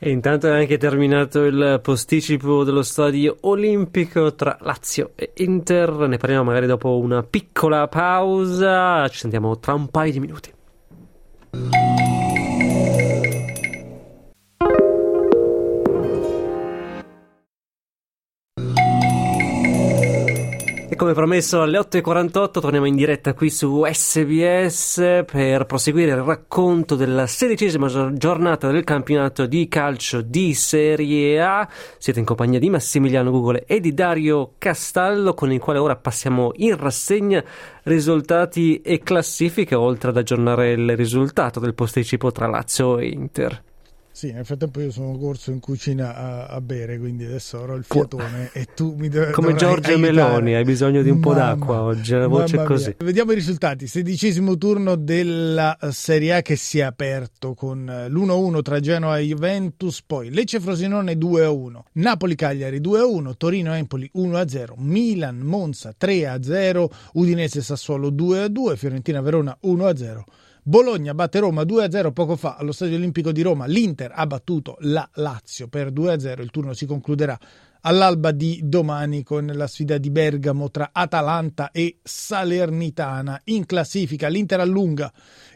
E 0.00 0.10
intanto 0.10 0.46
è 0.46 0.50
anche 0.50 0.78
terminato 0.78 1.44
il 1.44 1.80
posticipo 1.82 2.62
dello 2.62 2.82
stadio 2.82 3.38
olimpico 3.40 4.34
tra 4.34 4.56
Lazio 4.60 5.10
e 5.16 5.32
Inter. 5.38 5.90
Ne 6.06 6.18
parliamo 6.18 6.44
magari 6.44 6.66
dopo 6.66 6.98
una 6.98 7.24
piccola 7.24 7.88
pausa. 7.88 9.08
Ci 9.08 9.18
sentiamo 9.18 9.58
tra 9.58 9.74
un 9.74 9.88
paio 9.88 10.12
di 10.12 10.20
minuti. 10.20 10.52
Come 20.98 21.12
promesso 21.12 21.62
alle 21.62 21.78
8.48 21.78 22.50
torniamo 22.50 22.86
in 22.86 22.96
diretta 22.96 23.32
qui 23.32 23.50
su 23.50 23.84
SBS 23.84 25.22
per 25.30 25.64
proseguire 25.64 26.10
il 26.10 26.22
racconto 26.22 26.96
della 26.96 27.28
sedicesima 27.28 27.86
giornata 28.14 28.68
del 28.72 28.82
campionato 28.82 29.46
di 29.46 29.68
calcio 29.68 30.22
di 30.22 30.54
Serie 30.54 31.40
A. 31.40 31.68
Siete 31.98 32.18
in 32.18 32.24
compagnia 32.24 32.58
di 32.58 32.68
Massimiliano 32.68 33.30
Gugole 33.30 33.64
e 33.64 33.78
di 33.78 33.94
Dario 33.94 34.54
Castallo 34.58 35.34
con 35.34 35.52
il 35.52 35.60
quale 35.60 35.78
ora 35.78 35.94
passiamo 35.94 36.50
in 36.56 36.76
rassegna 36.76 37.44
risultati 37.84 38.80
e 38.80 38.98
classifiche 38.98 39.76
oltre 39.76 40.10
ad 40.10 40.16
aggiornare 40.16 40.72
il 40.72 40.96
risultato 40.96 41.60
del 41.60 41.74
posticipo 41.74 42.32
tra 42.32 42.48
Lazio 42.48 42.98
e 42.98 43.06
Inter. 43.06 43.62
Sì, 44.18 44.32
nel 44.32 44.44
frattempo 44.44 44.80
io 44.80 44.90
sono 44.90 45.16
corso 45.16 45.52
in 45.52 45.60
cucina 45.60 46.12
a, 46.16 46.46
a 46.46 46.60
bere, 46.60 46.98
quindi 46.98 47.24
adesso 47.24 47.58
avrò 47.58 47.76
il 47.76 47.84
fiatone 47.84 48.50
e 48.52 48.66
tu 48.74 48.96
mi 48.98 49.08
dov- 49.08 49.30
Come 49.30 49.54
Giorgio 49.54 49.96
Meloni, 49.96 50.56
hai 50.56 50.64
bisogno 50.64 51.02
di 51.02 51.10
un 51.10 51.20
po' 51.20 51.34
d'acqua 51.34 51.82
oggi, 51.82 52.14
la 52.14 52.26
voce 52.26 52.60
è 52.60 52.64
così. 52.64 52.86
Mia. 52.86 52.96
Vediamo 52.98 53.30
i 53.30 53.36
risultati, 53.36 53.86
sedicesimo 53.86 54.58
turno 54.58 54.96
della 54.96 55.78
Serie 55.92 56.34
A 56.34 56.42
che 56.42 56.56
si 56.56 56.80
è 56.80 56.82
aperto 56.82 57.54
con 57.54 57.84
l'1-1 58.10 58.60
tra 58.62 58.80
Genoa 58.80 59.20
e 59.20 59.22
Juventus, 59.22 60.02
poi 60.02 60.32
Lecce-Frosinone 60.32 61.12
2-1, 61.12 61.80
Napoli-Cagliari 61.92 62.80
2-1, 62.80 63.36
Torino-Empoli 63.36 64.10
1-0, 64.16 64.72
Milan-Monza 64.78 65.94
3-0, 65.96 66.86
Udinese-Sassuolo 67.12 68.10
2-2, 68.10 68.74
Fiorentina-Verona 68.74 69.56
1-0. 69.62 70.22
Bologna 70.68 71.14
batte 71.14 71.38
Roma 71.38 71.62
2-0 71.62 72.12
poco 72.12 72.36
fa 72.36 72.56
allo 72.56 72.72
Stadio 72.72 72.98
Olimpico 72.98 73.32
di 73.32 73.40
Roma. 73.40 73.64
L'Inter 73.64 74.12
ha 74.14 74.26
battuto 74.26 74.76
la 74.80 75.08
Lazio 75.14 75.66
per 75.66 75.90
2-0. 75.90 76.42
Il 76.42 76.50
turno 76.50 76.74
si 76.74 76.84
concluderà 76.84 77.38
all'alba 77.80 78.32
di 78.32 78.60
domani 78.62 79.22
con 79.22 79.46
la 79.46 79.66
sfida 79.66 79.96
di 79.96 80.10
Bergamo 80.10 80.70
tra 80.70 80.90
Atalanta 80.92 81.70
e 81.70 82.00
Salernitana. 82.02 83.40
In 83.44 83.64
classifica 83.64 84.28
l'Inter 84.28 84.60
allunga 84.60 85.10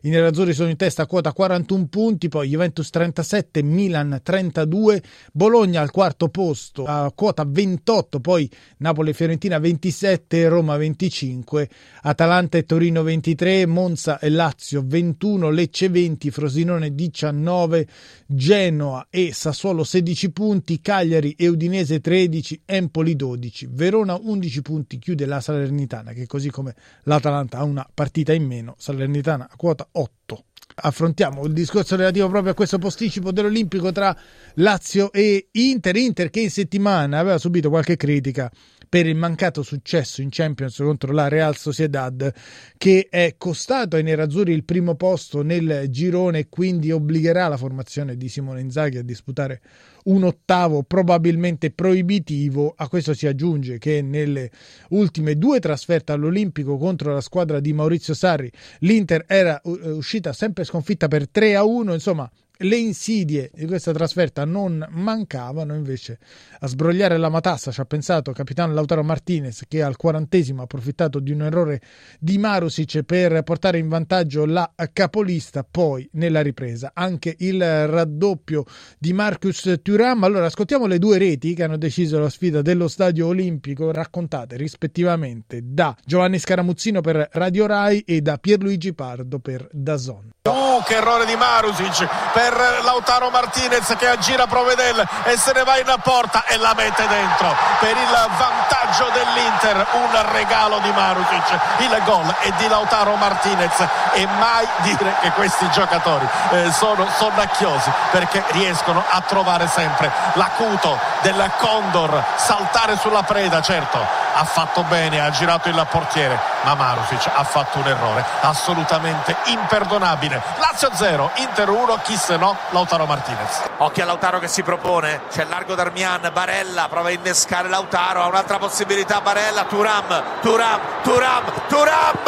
i 0.05 0.09
nerazzurri 0.09 0.53
sono 0.53 0.69
in 0.69 0.77
testa 0.77 1.03
a 1.03 1.07
quota 1.07 1.33
41 1.33 1.87
punti, 1.87 2.29
poi 2.29 2.49
Juventus 2.49 2.91
37, 2.91 3.63
Milan 3.63 4.21
32, 4.21 5.01
Bologna 5.33 5.81
al 5.81 5.93
quarto 5.93 6.29
posto 6.29 6.85
a 6.85 7.13
quota 7.15 7.45
28, 7.47 8.19
poi 8.19 8.51
Napoli 8.79 9.11
e 9.11 9.13
Fiorentina 9.13 9.61
27, 9.61 10.49
Roma 10.49 10.77
25, 10.77 11.69
Atalanta 12.03 12.59
e 12.59 12.65
Torino 12.65 13.05
23, 13.05 13.67
Monza 13.67 14.19
e 14.19 14.29
Lazio 14.29 14.83
21, 14.85 15.51
Lecce 15.51 15.89
20, 15.89 16.31
Frosinone 16.33 16.95
19, 16.97 17.87
Genoa 18.27 19.07
e 19.09 19.33
Sassuolo 19.33 19.85
16 19.85 20.33
punti, 20.33 20.81
Cagliari 20.81 21.37
e 21.39 21.47
Udinese 21.47 22.01
13, 22.01 22.63
Empoli 22.65 23.15
12, 23.15 23.69
Verona 23.71 24.19
11 24.21 24.63
punti, 24.63 24.99
chiude 24.99 25.27
la 25.27 25.41
Salernitana 25.41 26.13
che 26.13 26.27
così 26.27 26.51
come 26.51 26.75
l'Atalanta 27.05 27.59
ha 27.59 27.63
una 27.63 27.89
partita 27.93 28.33
in 28.33 28.45
meno, 28.45 28.75
Salernitana 28.79 29.49
a 29.49 29.57
quota 29.57 29.87
8. 29.93 30.45
Affrontiamo 30.75 31.45
il 31.45 31.53
discorso 31.53 31.97
relativo 31.97 32.29
proprio 32.29 32.53
a 32.53 32.55
questo 32.55 32.79
posticipo 32.79 33.31
dell'Olimpico 33.31 33.93
tra 33.93 34.17
Lazio 34.55 35.13
e 35.13 35.49
Inter. 35.53 35.97
Inter 35.97 36.31
che 36.31 36.41
in 36.41 36.51
settimana 36.51 37.19
aveva 37.19 37.39
subito 37.39 37.69
qualche 37.69 37.97
critica 37.97 38.51
per 38.93 39.07
il 39.07 39.17
mancato 39.17 39.63
successo 39.63 40.21
in 40.21 40.29
Champions 40.31 40.77
contro 40.77 41.15
la 41.15 41.29
Real 41.29 41.57
Sociedad 41.57 42.31
che 42.77 43.07
è 43.09 43.37
costato 43.39 43.97
ai 43.97 44.03
nerazzurri 44.03 44.53
il 44.53 44.65
primo 44.65 44.97
posto 44.97 45.41
nel 45.41 45.87
girone 45.89 46.41
e 46.41 46.49
quindi 46.51 46.93
obbligherà 46.93 47.49
la 47.49 47.57
formazione 47.57 48.19
di 48.19 48.29
Simone 48.29 48.61
Inzaghi 48.61 48.99
a 48.99 49.03
disputare 49.03 49.63
un 50.05 50.25
ottavo 50.25 50.83
probabilmente 50.83 51.71
proibitivo. 51.71 52.75
A 52.77 52.87
questo 52.89 53.15
si 53.15 53.27
aggiunge 53.27 53.79
che 53.79 54.03
nelle 54.03 54.51
ultime 54.91 55.39
due 55.39 55.59
trasferte 55.59 56.13
all'Olimpico 56.13 56.77
contro 56.77 57.15
la 57.15 57.23
squadra 57.23 57.61
di 57.61 57.73
Maurizio 57.73 58.13
Sarri 58.13 58.53
l'Inter 58.81 59.25
era 59.27 59.59
uscita 59.65 60.35
sempre 60.35 60.65
sconfitta 60.65 61.09
per 61.09 61.31
3 61.31 61.57
a 61.57 61.65
1, 61.65 61.95
insomma 61.95 62.31
le 62.59 62.77
insidie 62.77 63.51
di 63.55 63.67
questa 63.67 63.93
trasferta 63.93 64.45
non 64.45 64.87
mancavano, 64.91 65.75
invece 65.75 66.19
a 66.61 66.67
sbrogliare 66.67 67.17
la 67.17 67.29
matassa 67.29 67.71
ci 67.73 67.81
ha 67.81 67.85
pensato 67.85 68.33
capitano 68.33 68.73
Lautaro 68.73 69.03
Martinez 69.03 69.63
che 69.67 69.83
al 69.83 69.97
quarantesimo 69.97 70.61
ha 70.61 70.65
approfittato 70.65 71.19
di 71.19 71.33
un 71.33 71.43
errore 71.43 71.81
di 72.19 72.39
Marusic 72.39 73.03
per 73.03 73.43
portare 73.43 73.79
in 73.79 73.89
vantaggio 73.89 74.45
la 74.45 74.71
capolista, 74.93 75.67
poi 75.69 76.09
nella 76.13 76.41
ripresa 76.41 76.93
anche 76.95 77.35
il 77.39 77.89
raddoppio 77.89 78.65
di 78.99 79.13
Marcus 79.13 79.81
Thuram. 79.83 80.23
Allora 80.25 80.47
ascoltiamo 80.47 80.87
le 80.87 80.99
due 80.99 81.19
reti 81.19 81.55
che 81.55 81.65
hanno 81.65 81.79
deciso 81.79 82.19
la 82.19 82.31
sfida 82.31 82.63
dello 82.63 82.89
Stadio 82.89 83.27
Olimpico 83.29 83.91
raccontate 83.91 84.57
rispettivamente 84.57 85.61
da 85.65 85.97
Giovanni 86.05 86.39
Scaramuzzino 86.39 87.01
per 87.01 87.29
Radio 87.33 87.67
Rai 87.67 88.01
e 88.01 88.21
da 88.21 88.39
Pierluigi 88.39 88.95
Pardo 88.95 89.39
per 89.39 89.67
Dazon. 89.73 90.31
Uh, 90.43 90.83
che 90.85 90.95
errore 90.95 91.25
di 91.25 91.35
Marusic 91.35 92.07
per 92.33 92.42
Lautaro 92.51 93.31
Martinez 93.31 93.95
che 93.97 94.09
aggira 94.09 94.47
Provedel 94.47 95.07
e 95.25 95.37
se 95.37 95.53
ne 95.53 95.65
va 95.65 95.79
in 95.79 95.95
porta 96.03 96.45
e 96.47 96.57
la 96.57 96.75
mette 96.75 97.07
dentro 97.07 97.55
per 97.79 97.97
il 97.97 98.29
vantaggio 98.37 99.11
dell'Inter 99.13 99.87
un 99.93 100.33
regalo 100.33 100.79
di 100.79 100.91
Marusic 100.91 101.59
il 101.79 102.03
gol 102.05 102.35
è 102.41 102.51
di 102.59 102.69
Lautaro 102.69 103.15
Martinez 103.17 103.79
e 104.13 104.27
mai 104.39 104.67
dire 104.83 105.15
che 105.21 105.31
questi 105.33 105.69
giocatori 105.71 106.29
eh, 106.51 106.73
sono 106.73 107.07
sonnacchiosi 107.17 107.91
perché 108.11 108.43
riescono 108.49 109.03
a 109.09 109.21
trovare 109.21 109.69
sempre 109.69 110.11
l'acuto 110.35 110.99
del 111.21 111.51
Condor 111.59 112.25
saltare 112.37 112.97
sulla 112.97 113.23
preda 113.23 113.61
certo 113.63 114.23
ha 114.35 114.45
fatto 114.45 114.83
bene, 114.85 115.21
ha 115.21 115.31
girato 115.31 115.69
il 115.69 115.87
portiere, 115.91 116.39
ma 116.63 116.75
Marusic 116.75 117.31
ha 117.33 117.45
fatto 117.45 117.79
un 117.79 117.87
errore 117.87 118.25
assolutamente 118.41 119.37
imperdonabile. 119.47 120.41
Lazio 120.59 120.91
0, 120.93 121.31
Inter 121.37 121.69
1, 121.69 122.01
chi 122.03 122.17
se 122.33 122.39
no 122.39 122.57
Lautaro 122.71 123.05
Martinez. 123.05 123.63
Occhio 123.79 124.03
a 124.03 124.07
Lautaro 124.07 124.39
che 124.39 124.49
si 124.49 124.63
propone, 124.63 125.23
c'è 125.31 125.45
largo 125.45 125.75
Darmian, 125.75 126.31
Barella 126.33 126.89
prova 126.89 127.09
a 127.09 127.11
innescare 127.11 127.69
Lautaro, 127.69 128.23
ha 128.23 128.27
un'altra 128.27 128.59
possibilità 128.59 129.21
Barella, 129.21 129.65
Turam, 129.65 130.41
Turam, 130.41 130.81
Turam, 131.03 131.45
Turam 131.69 132.19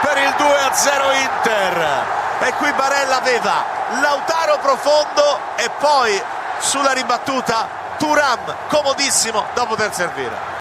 per 0.00 0.18
il 0.18 0.34
2 0.36 0.58
a 0.58 0.72
0 0.72 1.04
Inter. 1.12 2.04
E 2.40 2.52
qui 2.54 2.72
Barella 2.72 3.18
aveva 3.18 3.64
Lautaro 4.00 4.58
profondo 4.60 5.38
e 5.54 5.70
poi 5.78 6.20
sulla 6.58 6.92
ribattuta 6.92 7.68
Turam, 7.98 8.56
comodissimo 8.68 9.44
da 9.54 9.64
poter 9.64 9.94
servire. 9.94 10.53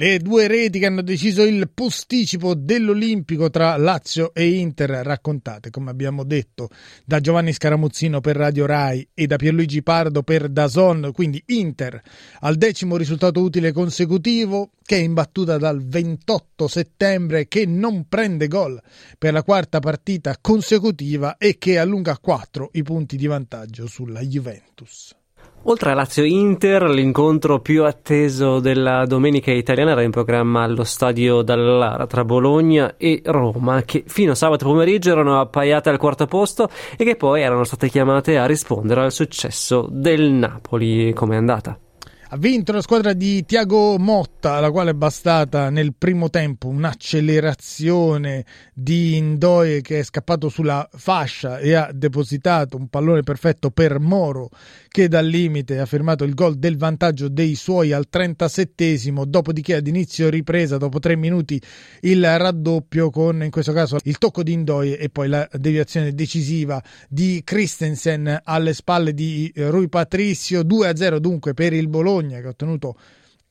Le 0.00 0.18
due 0.20 0.46
reti 0.46 0.78
che 0.78 0.86
hanno 0.86 1.02
deciso 1.02 1.42
il 1.42 1.70
posticipo 1.74 2.54
dell'Olimpico 2.54 3.50
tra 3.50 3.76
Lazio 3.76 4.32
e 4.32 4.48
Inter, 4.48 4.90
raccontate, 4.90 5.70
come 5.70 5.90
abbiamo 5.90 6.22
detto, 6.22 6.68
da 7.04 7.18
Giovanni 7.18 7.52
Scaramuzzino 7.52 8.20
per 8.20 8.36
Radio 8.36 8.64
Rai 8.64 9.08
e 9.12 9.26
da 9.26 9.34
Pierluigi 9.34 9.82
Pardo 9.82 10.22
per 10.22 10.50
Dazon, 10.50 11.10
quindi 11.12 11.42
Inter 11.46 12.00
al 12.42 12.54
decimo 12.54 12.96
risultato 12.96 13.42
utile 13.42 13.72
consecutivo, 13.72 14.70
che 14.84 14.98
è 14.98 15.00
imbattuta 15.00 15.58
dal 15.58 15.84
28 15.84 16.68
settembre, 16.68 17.48
che 17.48 17.66
non 17.66 18.06
prende 18.08 18.46
gol 18.46 18.80
per 19.18 19.32
la 19.32 19.42
quarta 19.42 19.80
partita 19.80 20.38
consecutiva 20.40 21.38
e 21.38 21.58
che 21.58 21.76
allunga 21.76 22.12
a 22.12 22.18
4 22.18 22.70
i 22.74 22.84
punti 22.84 23.16
di 23.16 23.26
vantaggio 23.26 23.88
sulla 23.88 24.20
Juventus. 24.20 25.12
Oltre 25.64 25.90
a 25.90 25.94
Lazio-Inter, 25.94 26.84
l'incontro 26.84 27.60
più 27.60 27.84
atteso 27.84 28.58
della 28.58 29.04
domenica 29.04 29.50
italiana 29.50 29.90
era 29.90 30.02
in 30.02 30.10
programma 30.10 30.62
allo 30.62 30.84
stadio 30.84 31.42
Dallara 31.42 32.06
tra 32.06 32.24
Bologna 32.24 32.94
e 32.96 33.20
Roma, 33.24 33.82
che 33.82 34.04
fino 34.06 34.32
a 34.32 34.34
sabato 34.34 34.64
pomeriggio 34.64 35.10
erano 35.10 35.40
appaiate 35.40 35.90
al 35.90 35.98
quarto 35.98 36.26
posto 36.26 36.70
e 36.96 37.04
che 37.04 37.16
poi 37.16 37.42
erano 37.42 37.64
state 37.64 37.88
chiamate 37.88 38.38
a 38.38 38.46
rispondere 38.46 39.02
al 39.02 39.12
successo 39.12 39.86
del 39.90 40.30
Napoli. 40.30 41.12
Com'è 41.12 41.36
andata? 41.36 41.78
Ha 42.30 42.36
vinto 42.36 42.72
la 42.72 42.82
squadra 42.82 43.14
di 43.14 43.42
Tiago 43.46 43.98
Motta, 43.98 44.56
alla 44.56 44.70
quale 44.70 44.90
è 44.90 44.94
bastata 44.94 45.70
nel 45.70 45.94
primo 45.96 46.28
tempo 46.28 46.68
un'accelerazione 46.68 48.44
di 48.74 49.16
Indoie 49.16 49.80
che 49.80 50.00
è 50.00 50.02
scappato 50.02 50.50
sulla 50.50 50.86
fascia 50.92 51.56
e 51.56 51.72
ha 51.72 51.90
depositato 51.90 52.76
un 52.76 52.88
pallone 52.88 53.22
perfetto 53.22 53.70
per 53.70 53.98
Moro 53.98 54.50
che 54.88 55.08
dal 55.08 55.26
limite 55.26 55.78
ha 55.78 55.86
firmato 55.86 56.24
il 56.24 56.34
gol 56.34 56.56
del 56.56 56.76
vantaggio 56.76 57.28
dei 57.28 57.54
suoi 57.54 57.92
al 57.92 58.08
37esimo, 58.12 59.24
dopodiché 59.24 59.76
ad 59.76 59.86
inizio 59.86 60.28
ripresa 60.28 60.76
dopo 60.76 60.98
tre 60.98 61.16
minuti 61.16 61.58
il 62.00 62.22
raddoppio 62.22 63.08
con 63.08 63.42
in 63.42 63.50
questo 63.50 63.72
caso 63.72 63.96
il 64.02 64.18
tocco 64.18 64.42
di 64.42 64.52
Indoie 64.52 64.98
e 64.98 65.08
poi 65.08 65.28
la 65.28 65.48
deviazione 65.52 66.12
decisiva 66.12 66.82
di 67.08 67.40
Christensen 67.42 68.42
alle 68.44 68.74
spalle 68.74 69.14
di 69.14 69.50
Rui 69.56 69.88
Patricio 69.88 70.60
2-0 70.60 71.16
dunque 71.16 71.54
per 71.54 71.72
il 71.72 71.88
Bologna 71.88 72.16
Bologna 72.18 72.40
che 72.40 72.46
ha 72.46 72.50
ottenuto 72.50 72.96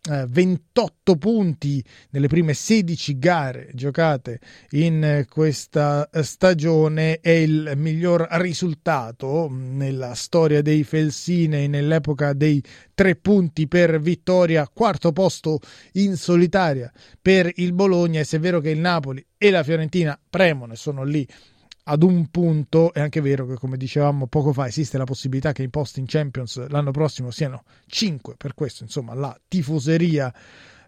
28 0.08 1.12
eh, 1.12 1.18
punti 1.18 1.84
nelle 2.12 2.28
prime 2.28 2.54
16 2.54 3.20
gare 3.20 3.72
giocate 3.74 4.40
in 4.72 5.26
questa 5.28 6.10
stagione 6.22 7.20
è 7.20 7.32
il 7.32 7.74
miglior 7.76 8.26
risultato 8.32 9.50
nella 9.52 10.14
storia 10.14 10.62
dei 10.62 10.86
Felsine 10.86 11.68
nell'epoca 11.68 12.32
dei 12.32 12.64
tre 12.94 13.16
punti 13.16 13.68
per 13.68 14.00
vittoria 14.00 14.70
quarto 14.72 15.12
posto 15.12 15.60
in 15.94 16.16
solitaria 16.16 16.90
per 17.22 17.52
il 17.56 17.74
Bologna 17.74 18.22
e 18.22 18.24
se 18.24 18.38
è 18.38 18.40
vero 18.40 18.62
che 18.62 18.70
il 18.70 18.80
Napoli 18.80 19.26
e 19.38 19.50
la 19.50 19.64
Fiorentina 19.64 20.18
premono 20.30 20.72
e 20.72 20.78
sono 20.78 21.04
lì 21.04 21.28
ad 21.90 22.04
un 22.04 22.28
punto 22.30 22.94
è 22.94 23.00
anche 23.00 23.22
vero 23.22 23.46
che 23.48 23.56
come 23.56 23.78
dicevamo 23.78 24.28
poco 24.28 24.52
fa 24.52 24.68
esiste 24.68 24.98
la 24.98 25.06
possibilità 25.06 25.54
che 25.54 25.64
i 25.64 25.70
posti 25.70 26.00
in 26.00 26.06
Champions 26.06 26.68
l'anno 26.68 26.92
prossimo 26.92 27.32
siano 27.32 27.64
5 27.88 28.36
per 28.36 28.54
questo 28.54 28.84
insomma 28.84 29.14
la 29.14 29.38
tifoseria 29.48 30.34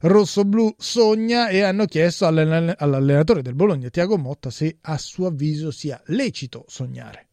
rossoblù 0.01 0.73
sogna 0.77 1.47
e 1.47 1.61
hanno 1.61 1.85
chiesto 1.85 2.25
all'allenatore 2.25 3.41
del 3.41 3.55
Bologna 3.55 3.89
Tiago 3.89 4.17
Motta 4.17 4.49
se 4.49 4.77
a 4.81 4.97
suo 4.97 5.27
avviso 5.27 5.71
sia 5.71 6.01
lecito 6.07 6.65
sognare 6.67 7.27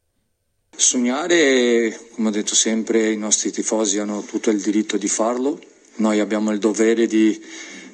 Sognare, 0.79 1.99
come 2.15 2.29
ho 2.29 2.31
detto 2.31 2.55
sempre, 2.55 3.11
i 3.11 3.17
nostri 3.17 3.51
tifosi 3.51 3.99
hanno 3.99 4.21
tutto 4.21 4.51
il 4.51 4.61
diritto 4.61 4.99
di 4.99 5.09
farlo. 5.09 5.59
Noi 5.97 6.21
abbiamo 6.21 6.53
il 6.53 6.59
dovere 6.59 7.07
di 7.07 7.41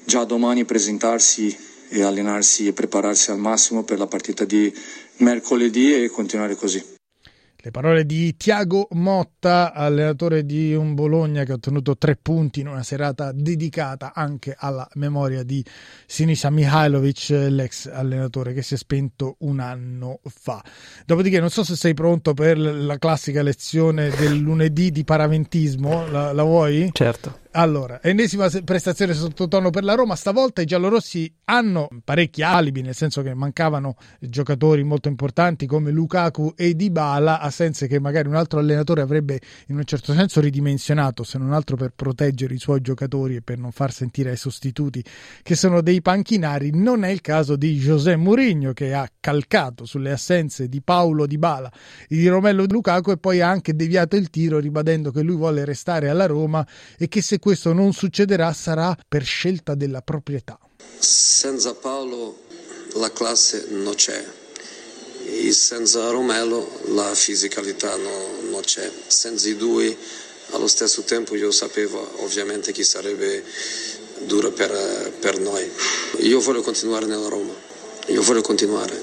già 0.05 0.25
domani 0.25 0.65
presentarsi 0.65 1.57
e 1.89 2.03
allenarsi 2.03 2.67
e 2.67 2.73
prepararsi 2.73 3.31
al 3.31 3.39
massimo 3.39 3.85
per 3.85 3.99
la 3.99 4.09
partita 4.09 4.45
di 4.45 4.75
mercoledì 5.18 6.03
e 6.03 6.09
continuare 6.09 6.55
così. 6.55 6.83
Le 7.64 7.70
parole 7.70 8.05
di 8.05 8.37
Tiago 8.37 8.88
Motta, 8.90 9.72
allenatore 9.72 10.44
di 10.44 10.75
un 10.75 10.94
Bologna 10.94 11.44
che 11.44 11.53
ha 11.53 11.55
ottenuto 11.55 11.96
tre 11.96 12.18
punti 12.20 12.59
in 12.59 12.66
una 12.66 12.83
serata 12.83 13.31
dedicata 13.31 14.11
anche 14.16 14.57
alla 14.59 14.88
memoria 14.94 15.44
di 15.44 15.64
Sinisa 16.05 16.51
Mihailovic, 16.51 17.29
l'ex 17.29 17.87
allenatore 17.87 18.53
che 18.53 18.62
si 18.62 18.75
è 18.75 18.77
spento 18.77 19.37
un 19.40 19.61
anno 19.61 20.18
fa. 20.25 20.61
Dopodiché 21.07 21.38
non 21.38 21.51
so 21.51 21.62
se 21.62 21.77
sei 21.77 21.94
pronto 21.94 22.35
per 22.35 22.59
la 22.59 22.98
classica 22.98 23.42
lezione 23.42 24.11
del 24.11 24.38
lunedì 24.38 24.90
di 24.90 25.05
paraventismo, 25.05 26.09
la, 26.09 26.33
la 26.33 26.42
vuoi? 26.42 26.90
Certo. 26.92 27.41
Allora, 27.55 28.01
ennesima 28.03 28.49
prestazione 28.65 29.12
sottotono 29.12 29.69
per 29.69 29.85
la 29.85 29.93
Roma, 29.93 30.17
stavolta 30.17 30.62
i 30.62 30.65
giallorossi 30.65 31.31
hanno 31.45 31.87
parecchi 32.03 32.43
alibi, 32.43 32.81
nel 32.81 32.95
senso 32.95 33.21
che 33.21 33.35
mancavano 33.35 33.97
giocatori 34.21 34.83
molto 34.85 35.09
importanti 35.09 35.67
come 35.67 35.91
Lukaku 35.91 36.55
e 36.57 36.75
Dybala, 36.75 37.41
assenze 37.41 37.88
che 37.88 38.01
magari 38.01 38.29
un 38.29 38.37
altro 38.37 38.59
allenatore 38.59 39.03
avrebbe 39.03 39.38
in 39.67 39.77
un 39.77 39.85
certo 39.85 40.15
senso 40.15 40.41
ridimensionato, 40.41 41.25
se 41.25 41.37
non 41.37 41.53
altro 41.53 41.77
per 41.77 41.93
proteggere 41.95 42.55
i 42.55 42.59
suoi 42.59 42.81
giocatori 42.81 43.37
e 43.37 43.43
per 43.43 43.59
non 43.59 43.71
far 43.71 43.93
sentire 43.93 44.31
ai 44.31 44.38
sostituti 44.38 45.05
che 45.43 45.55
sono 45.55 45.83
dei 45.83 46.01
panchinari. 46.01 46.71
Non 46.73 47.05
è 47.05 47.11
il 47.11 47.21
caso 47.21 47.57
di 47.57 47.77
José 47.77 48.17
Mourinho 48.17 48.73
che 48.73 48.95
ha 48.95 49.07
calcato 49.21 49.85
sulle 49.85 50.12
assenze 50.12 50.71
di 50.71 50.81
Paolo 50.81 51.27
Dybala 51.27 51.71
e 52.09 52.17
di 52.17 52.27
Romello 52.29 52.65
Lukaku 52.67 53.11
e 53.11 53.19
poi 53.19 53.43
ha 53.43 53.51
anche 53.51 53.77
deviato 53.77 54.17
il 54.17 54.31
tiro 54.31 54.59
ribadendo 54.59 55.11
che 55.11 55.21
lui 55.21 55.37
vuole 55.37 55.67
restare 55.67 56.09
alla 56.09 56.25
Roma 56.25 56.67
e 56.97 57.09
che 57.09 57.21
se 57.21 57.41
questo 57.42 57.72
non 57.72 57.92
succederà 57.92 58.52
sarà 58.52 58.96
per 59.09 59.24
scelta 59.24 59.74
della 59.74 60.00
proprietà. 60.00 60.57
Senza 60.96 61.74
Paolo 61.74 62.38
la 62.94 63.11
classe 63.11 63.66
non 63.70 63.94
c'è 63.96 64.24
e 65.26 65.50
senza 65.50 66.09
Romelo 66.11 66.70
la 66.94 67.12
fisicalità 67.16 67.96
no, 67.96 68.48
non 68.48 68.61
c'è. 68.61 68.88
Senza 69.09 69.48
i 69.48 69.57
due 69.57 69.96
allo 70.50 70.68
stesso 70.68 71.02
tempo 71.02 71.35
io 71.35 71.50
sapevo 71.50 72.22
ovviamente 72.22 72.70
che 72.70 72.85
sarebbe 72.85 73.42
duro 74.20 74.52
per, 74.52 75.12
per 75.18 75.40
noi. 75.40 75.68
Io 76.18 76.38
voglio 76.38 76.61
continuare 76.61 77.07
nella 77.07 77.28
Roma, 77.28 77.55
io 78.07 78.22
voglio 78.22 78.42
continuare. 78.42 78.96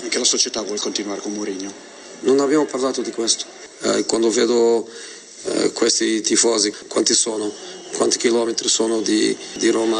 Anche 0.00 0.16
la 0.16 0.24
società 0.24 0.62
vuole 0.62 0.78
continuare 0.78 1.20
con 1.20 1.32
Mourinho? 1.32 1.72
Non 2.20 2.38
abbiamo 2.38 2.66
parlato 2.66 3.02
di 3.02 3.10
questo. 3.10 3.46
Eh, 3.80 4.04
quando 4.04 4.30
vedo 4.30 4.88
eh, 5.44 5.72
questi 5.72 6.20
tifosi, 6.20 6.72
quanti 6.86 7.14
sono? 7.14 7.50
Quanti 7.96 8.18
chilometri 8.18 8.68
sono 8.68 9.00
di, 9.00 9.36
di, 9.54 9.68
Roma 9.70 9.98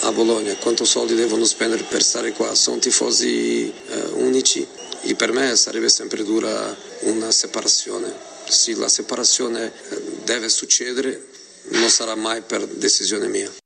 a 0.00 0.12
Bologna, 0.12 0.54
quanto 0.56 0.84
soldi 0.84 1.14
devono 1.14 1.44
spendere 1.44 1.84
per 1.84 2.02
stare 2.02 2.32
qua, 2.32 2.54
sono 2.54 2.78
tifosi 2.78 3.72
eh, 3.88 4.00
unici 4.14 4.66
e 5.02 5.14
per 5.14 5.32
me 5.32 5.54
sarebbe 5.56 5.88
sempre 5.88 6.24
dura 6.24 6.76
una 7.00 7.30
separazione. 7.30 8.12
Sì, 8.46 8.74
la 8.74 8.88
separazione 8.88 9.66
eh, 9.66 10.02
deve 10.24 10.48
succedere, 10.48 11.26
non 11.68 11.88
sarà 11.88 12.14
mai 12.14 12.42
per 12.42 12.66
decisione 12.66 13.28
mia. 13.28 13.63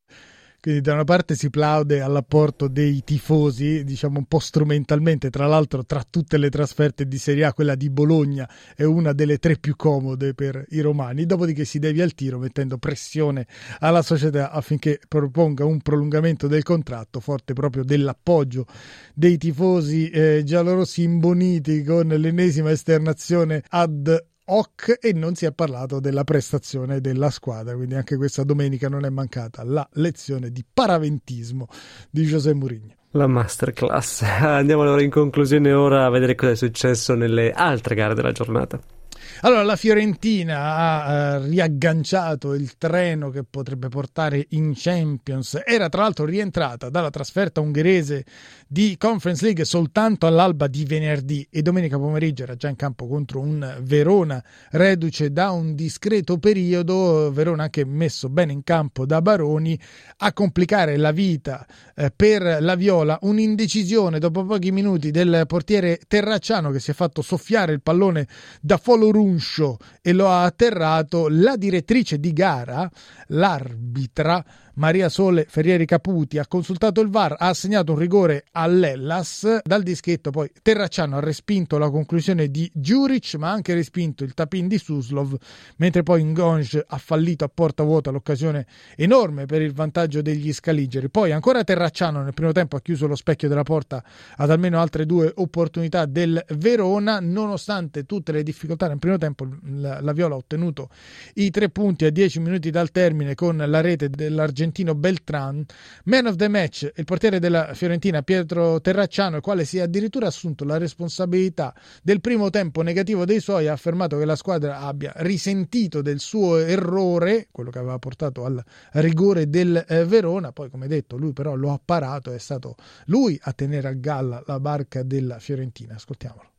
Quindi 0.69 0.85
da 0.85 0.93
una 0.93 1.05
parte 1.05 1.35
si 1.35 1.49
plaude 1.49 2.03
all'apporto 2.03 2.69
dei 2.69 3.03
tifosi, 3.03 3.85
diciamo 3.85 4.19
un 4.19 4.27
po' 4.27 4.39
strumentalmente, 4.39 5.31
tra 5.31 5.47
l'altro 5.47 5.83
tra 5.83 6.05
tutte 6.07 6.37
le 6.37 6.51
trasferte 6.51 7.09
di 7.09 7.17
Serie 7.17 7.47
A 7.47 7.55
quella 7.55 7.75
di 7.75 7.89
Bologna 7.89 8.47
è 8.77 8.83
una 8.83 9.15
delle 9.15 9.39
tre 9.39 9.57
più 9.57 9.77
comode 9.77 10.35
per 10.35 10.63
i 10.69 10.81
romani, 10.81 11.25
dopodiché 11.25 11.65
si 11.65 11.79
devia 11.79 12.05
al 12.05 12.13
tiro 12.13 12.39
mettendo 12.39 12.77
pressione 12.77 13.47
alla 13.79 14.03
società 14.03 14.51
affinché 14.51 15.01
proponga 15.09 15.65
un 15.65 15.81
prolungamento 15.81 16.49
del 16.49 16.65
contratto, 16.65 17.21
forte 17.21 17.55
proprio 17.55 17.83
dell'appoggio 17.83 18.67
dei 19.15 19.39
tifosi 19.39 20.11
eh, 20.11 20.43
giallorossi 20.45 21.03
imboniti 21.03 21.83
con 21.83 22.09
l'ennesima 22.09 22.71
esternazione 22.71 23.63
ad 23.71 24.23
hoc 24.51 24.99
e 25.01 25.13
non 25.13 25.35
si 25.35 25.45
è 25.47 25.53
parlato 25.53 26.01
della 26.01 26.25
prestazione 26.25 27.01
della 27.01 27.31
squadra, 27.31 27.75
quindi 27.75 27.95
anche 27.95 28.17
questa 28.17 28.45
domenica 28.45 28.89
non 28.89 29.05
è 29.05 29.11
mancata 29.11 29.65
la 29.65 29.87
lezione 29.95 30.51
di 30.51 30.65
paraventismo 30.71 31.67
di 32.11 32.25
José 32.25 32.55
Mourinho. 32.55 32.95
La 33.13 33.27
masterclass. 33.27 34.23
Andiamo 34.43 34.83
allora 34.83 35.03
in 35.03 35.11
conclusione 35.11 35.73
ora 35.73 36.05
a 36.05 36.11
vedere 36.11 36.35
cosa 36.35 36.53
è 36.53 36.57
successo 36.57 37.15
nelle 37.15 37.53
altre 37.53 37.95
gare 37.95 38.15
della 38.15 38.33
giornata. 38.33 38.98
Allora, 39.43 39.63
la 39.63 39.77
Fiorentina 39.77 40.75
ha 40.75 41.13
eh, 41.13 41.47
riagganciato 41.47 42.55
il 42.55 42.77
treno 42.77 43.31
che 43.31 43.45
potrebbe 43.45 43.89
portare 43.89 44.47
in 44.51 44.73
Champions. 44.75 45.61
Era 45.65 45.89
tra 45.89 46.03
l'altro 46.03 46.25
rientrata 46.25 46.89
dalla 46.89 47.11
trasferta 47.11 47.61
ungherese 47.61 48.25
di 48.67 48.97
Conference 48.99 49.45
League 49.45 49.65
soltanto 49.65 50.27
all'alba 50.27 50.67
di 50.67 50.85
venerdì 50.85 51.47
e 51.51 51.63
domenica 51.63 51.99
pomeriggio 51.99 52.43
era 52.43 52.57
già 52.57 52.69
in 52.69 52.77
campo 52.77 53.07
contro 53.07 53.41
un 53.41 53.79
Verona 53.81 54.43
reduce 54.73 55.31
da 55.31 55.51
un 55.51 55.75
discreto 55.75 56.39
periodo. 56.39 57.31
Verona 57.33 57.65
anche 57.65 57.85
messo 57.85 58.29
bene 58.29 58.53
in 58.53 58.65
campo 58.65 59.07
da 59.07 59.23
Baroni 59.23 59.79
a 60.19 60.33
complicare 60.33 60.97
la 60.97 61.13
vita 61.13 61.67
eh, 61.95 62.13
per 62.15 62.59
la 62.61 62.75
Viola. 62.75 63.19
Un'indecisione 63.23 64.19
dopo 64.19 64.45
pochi 64.45 64.73
minuti 64.73 65.11
del 65.11 65.45
portiere 65.47 66.01
Terracciano 66.07 66.71
che 66.71 66.81
si 66.81 66.91
è 66.91 66.95
fatto 66.95 67.23
soffiare 67.23 67.73
il 67.73 67.83
pallone 67.83 68.27
da 68.61 68.77
Folorum 68.77 69.17
Conscio 69.19 69.79
e 70.01 70.13
lo 70.13 70.29
ha 70.29 70.45
atterrato 70.45 71.27
la 71.29 71.57
direttrice 71.57 72.21
di 72.21 72.33
gara, 72.33 72.89
l'arbitra 73.31 74.45
Maria 74.79 75.09
Sole 75.09 75.45
Ferrieri 75.49 75.87
Caputi 75.87 76.39
ha 76.39 76.47
consultato 76.47 77.01
il 77.01 77.09
VAR, 77.09 77.35
ha 77.37 77.49
assegnato 77.49 77.93
un 77.93 77.99
rigore 77.99 78.45
all'Ellas. 78.53 79.63
Dal 79.65 79.83
dischetto 79.83 80.31
poi 80.31 80.49
Terracciano 80.63 81.17
ha 81.17 81.21
respinto 81.21 81.79
la 81.79 81.91
conclusione 81.91 82.49
di 82.49 82.71
Giuric, 82.73 83.35
ma 83.35 83.49
ha 83.49 83.53
anche 83.53 83.75
respinto 83.75 84.23
il 84.23 84.35
tapin 84.35 84.69
di 84.69 84.79
Suslov, 84.79 85.37
mentre 85.79 86.05
poi 86.05 86.23
Ngonge 86.23 86.85
ha 86.87 86.97
fallito 86.99 87.45
a 87.45 87.51
porta 87.53 87.83
vuota 87.83 88.13
l'occasione 88.13 88.67
enorme 88.95 89.47
per 89.47 89.63
il 89.63 89.73
vantaggio 89.73 90.23
degli 90.23 90.53
scaligeri. 90.53 91.09
Poi 91.09 91.33
ancora 91.33 91.65
Terracciano 91.65 92.23
nel 92.23 92.35
primo 92.35 92.53
tempo 92.53 92.77
ha 92.77 92.81
chiuso 92.81 93.09
lo 93.09 93.17
specchio 93.17 93.49
della 93.49 93.65
porta 93.65 94.05
ad 94.37 94.49
almeno 94.49 94.81
altre 94.81 95.07
due 95.07 95.33
opportunità 95.35 96.07
del 96.07 96.41
Verona, 96.57 97.19
nonostante 97.19 98.05
tutte 98.05 98.31
le 98.31 98.45
difficoltà 98.45 98.87
nel 98.87 99.01
primo 99.01 99.19
tempo 99.19 99.45
la, 99.65 100.01
la 100.01 100.13
Viola 100.13 100.35
ha 100.35 100.39
ottenuto 100.39 100.89
i 101.35 101.51
tre 101.51 101.69
punti 101.69 102.05
a 102.05 102.11
dieci 102.11 102.39
minuti 102.39 102.71
dal 102.71 102.93
termine 102.93 103.35
con 103.35 103.57
la 103.57 103.81
rete 103.81 104.09
dell'Argentina 104.09 104.67
argentino 104.69 104.95
Beltran, 104.95 105.65
man 106.05 106.27
of 106.27 106.37
the 106.37 106.49
match 106.49 106.91
il 106.95 107.05
portiere 107.05 107.39
della 107.39 107.75
Fiorentina 107.75 108.23
Pietro 108.23 108.81
Terracciano, 108.81 109.37
il 109.37 109.43
quale 109.43 109.65
si 109.65 109.79
è 109.79 109.83
addirittura 109.83 110.27
assunto 110.27 110.65
la 110.65 110.79
responsabilità 110.79 111.75
del 112.03 112.21
primo 112.21 112.51
tempo 112.51 112.83
negativo 112.83 113.25
dei 113.25 113.41
suoi, 113.41 113.67
ha 113.67 113.73
affermato 113.73 114.19
che 114.19 114.25
la 114.25 114.37
squadra 114.37 114.81
abbia 114.81 115.13
risentito 115.17 116.03
del 116.03 116.21
suo 116.21 116.59
errore, 116.59 117.49
quello 117.51 117.71
che 117.71 117.79
aveva 117.79 117.99
portato 117.99 118.45
al 118.45 118.63
rigore 118.93 119.49
del 119.49 119.85
eh, 119.89 120.05
Verona, 120.05 120.53
poi 120.53 120.71
come 120.71 120.87
detto 120.87 121.17
lui 121.17 121.33
però 121.33 121.55
lo 121.55 121.73
ha 121.73 121.81
parato, 121.83 122.33
è 122.33 122.39
stato 122.39 122.77
lui 123.07 123.39
a 123.43 123.53
tenere 123.53 123.89
a 123.89 123.93
galla 123.93 124.43
la 124.47 124.61
barca 124.61 125.03
della 125.03 125.39
Fiorentina. 125.39 125.95
Ascoltiamolo. 125.95 126.58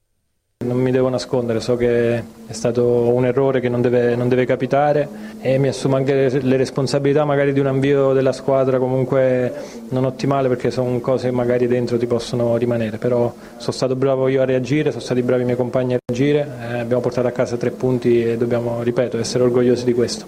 Non 0.65 0.75
mi 0.75 0.91
devo 0.91 1.07
nascondere, 1.07 1.61
so 1.61 1.77
che 1.77 2.17
è 2.17 2.51
stato 2.51 2.83
un 2.83 3.25
errore 3.25 3.61
che 3.61 3.69
non 3.69 3.79
deve, 3.79 4.17
non 4.17 4.27
deve, 4.27 4.43
capitare 4.43 5.07
e 5.39 5.57
mi 5.57 5.69
assumo 5.69 5.95
anche 5.95 6.29
le 6.29 6.57
responsabilità 6.57 7.23
magari 7.23 7.53
di 7.53 7.61
un 7.61 7.67
avvio 7.67 8.11
della 8.11 8.33
squadra 8.33 8.77
comunque 8.77 9.53
non 9.91 10.03
ottimale 10.03 10.49
perché 10.49 10.69
sono 10.69 10.99
cose 10.99 11.29
che 11.29 11.33
magari 11.33 11.65
dentro 11.65 11.97
ti 11.97 12.07
possono 12.07 12.57
rimanere, 12.57 12.97
però 12.97 13.33
sono 13.55 13.71
stato 13.71 13.95
bravo 13.95 14.27
io 14.27 14.41
a 14.41 14.45
reagire, 14.45 14.89
sono 14.89 15.01
stati 15.01 15.21
bravi 15.21 15.43
i 15.43 15.45
miei 15.45 15.55
compagni 15.55 15.93
a 15.93 15.97
reagire, 16.05 16.45
eh, 16.59 16.79
abbiamo 16.79 17.01
portato 17.01 17.27
a 17.27 17.31
casa 17.31 17.55
tre 17.55 17.71
punti 17.71 18.21
e 18.21 18.35
dobbiamo, 18.35 18.83
ripeto, 18.83 19.17
essere 19.17 19.45
orgogliosi 19.45 19.85
di 19.85 19.93
questo. 19.93 20.27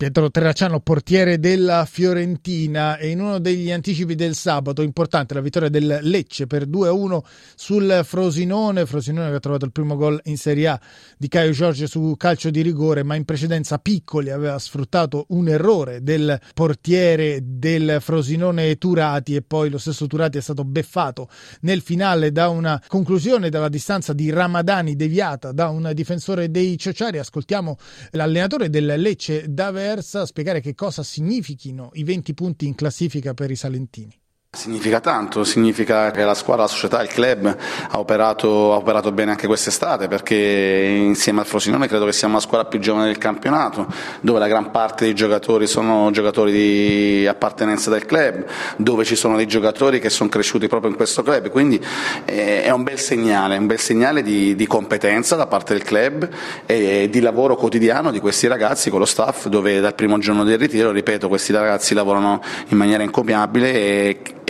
Pietro 0.00 0.30
Terracciano, 0.30 0.80
portiere 0.80 1.38
della 1.38 1.84
Fiorentina, 1.84 2.96
e 2.96 3.10
in 3.10 3.20
uno 3.20 3.38
degli 3.38 3.70
anticipi 3.70 4.14
del 4.14 4.34
sabato, 4.34 4.80
importante 4.80 5.34
la 5.34 5.42
vittoria 5.42 5.68
del 5.68 5.98
Lecce 6.00 6.46
per 6.46 6.66
2-1 6.66 7.18
sul 7.54 8.00
Frosinone. 8.02 8.86
Frosinone 8.86 9.28
che 9.28 9.36
ha 9.36 9.40
trovato 9.40 9.66
il 9.66 9.72
primo 9.72 9.96
gol 9.96 10.18
in 10.24 10.38
Serie 10.38 10.68
A 10.68 10.80
di 11.18 11.28
Caio 11.28 11.50
Giorgio 11.50 11.86
su 11.86 12.14
calcio 12.16 12.48
di 12.48 12.62
rigore, 12.62 13.02
ma 13.02 13.14
in 13.14 13.26
precedenza 13.26 13.76
Piccoli 13.76 14.30
aveva 14.30 14.58
sfruttato 14.58 15.26
un 15.28 15.48
errore 15.48 16.02
del 16.02 16.40
portiere 16.54 17.40
del 17.42 17.98
Frosinone 18.00 18.76
Turati 18.76 19.34
e 19.34 19.42
poi 19.42 19.68
lo 19.68 19.76
stesso 19.76 20.06
Turati 20.06 20.38
è 20.38 20.40
stato 20.40 20.64
beffato 20.64 21.28
nel 21.60 21.82
finale 21.82 22.32
da 22.32 22.48
una 22.48 22.82
conclusione 22.86 23.50
dalla 23.50 23.68
distanza 23.68 24.14
di 24.14 24.30
Ramadani 24.30 24.96
deviata 24.96 25.52
da 25.52 25.68
un 25.68 25.90
difensore 25.92 26.50
dei 26.50 26.78
Ciociari. 26.78 27.18
Ascoltiamo 27.18 27.76
l'allenatore 28.12 28.70
del 28.70 28.94
Lecce, 28.96 29.44
Davide 29.46 29.88
diversa, 29.90 30.24
spiegare 30.24 30.60
che 30.60 30.74
cosa 30.74 31.02
significhino 31.02 31.90
i 31.94 32.04
20 32.04 32.34
punti 32.34 32.66
in 32.66 32.74
classifica 32.76 33.34
per 33.34 33.50
i 33.50 33.56
salentini. 33.56 34.19
Significa 34.52 34.98
tanto, 34.98 35.44
significa 35.44 36.10
che 36.10 36.24
la 36.24 36.34
squadra, 36.34 36.64
la 36.64 36.68
società, 36.68 37.00
il 37.02 37.08
club 37.08 37.56
ha 37.88 37.98
operato, 38.00 38.72
ha 38.72 38.76
operato, 38.78 39.12
bene 39.12 39.30
anche 39.30 39.46
quest'estate 39.46 40.08
perché 40.08 40.34
insieme 40.34 41.38
al 41.38 41.46
Frosinone 41.46 41.86
credo 41.86 42.04
che 42.04 42.10
siamo 42.10 42.34
la 42.34 42.40
squadra 42.40 42.66
più 42.66 42.80
giovane 42.80 43.06
del 43.06 43.16
campionato 43.16 43.86
dove 44.20 44.40
la 44.40 44.48
gran 44.48 44.72
parte 44.72 45.04
dei 45.04 45.14
giocatori 45.14 45.68
sono 45.68 46.10
giocatori 46.10 46.50
di 46.50 47.26
appartenenza 47.28 47.90
del 47.90 48.04
club, 48.06 48.44
dove 48.76 49.04
ci 49.04 49.14
sono 49.14 49.36
dei 49.36 49.46
giocatori 49.46 50.00
che 50.00 50.10
sono 50.10 50.28
cresciuti 50.28 50.66
proprio 50.66 50.90
in 50.90 50.96
questo 50.96 51.22
club, 51.22 51.48
quindi 51.48 51.80
eh, 52.24 52.64
è 52.64 52.70
un 52.70 52.82
bel 52.82 52.98
segnale, 52.98 53.56
un 53.56 53.68
bel 53.68 53.78
segnale 53.78 54.20
di, 54.20 54.56
di, 54.56 54.66
competenza 54.66 55.36
da 55.36 55.46
parte 55.46 55.74
del 55.74 55.84
club 55.84 56.28
e 56.66 57.08
di 57.08 57.20
lavoro 57.20 57.54
quotidiano 57.54 58.10
di 58.10 58.18
questi 58.18 58.48
ragazzi 58.48 58.90
con 58.90 58.98
lo 58.98 59.06
staff 59.06 59.46
dove 59.46 59.78
dal 59.78 59.94
primo 59.94 60.18
giorno 60.18 60.42
del 60.42 60.58
ritiro, 60.58 60.90
ripeto, 60.90 61.28
questi 61.28 61.52
ragazzi 61.52 61.94
lavorano 61.94 62.42
in 62.70 62.76
maniera 62.76 63.04
incompiabile 63.04 63.72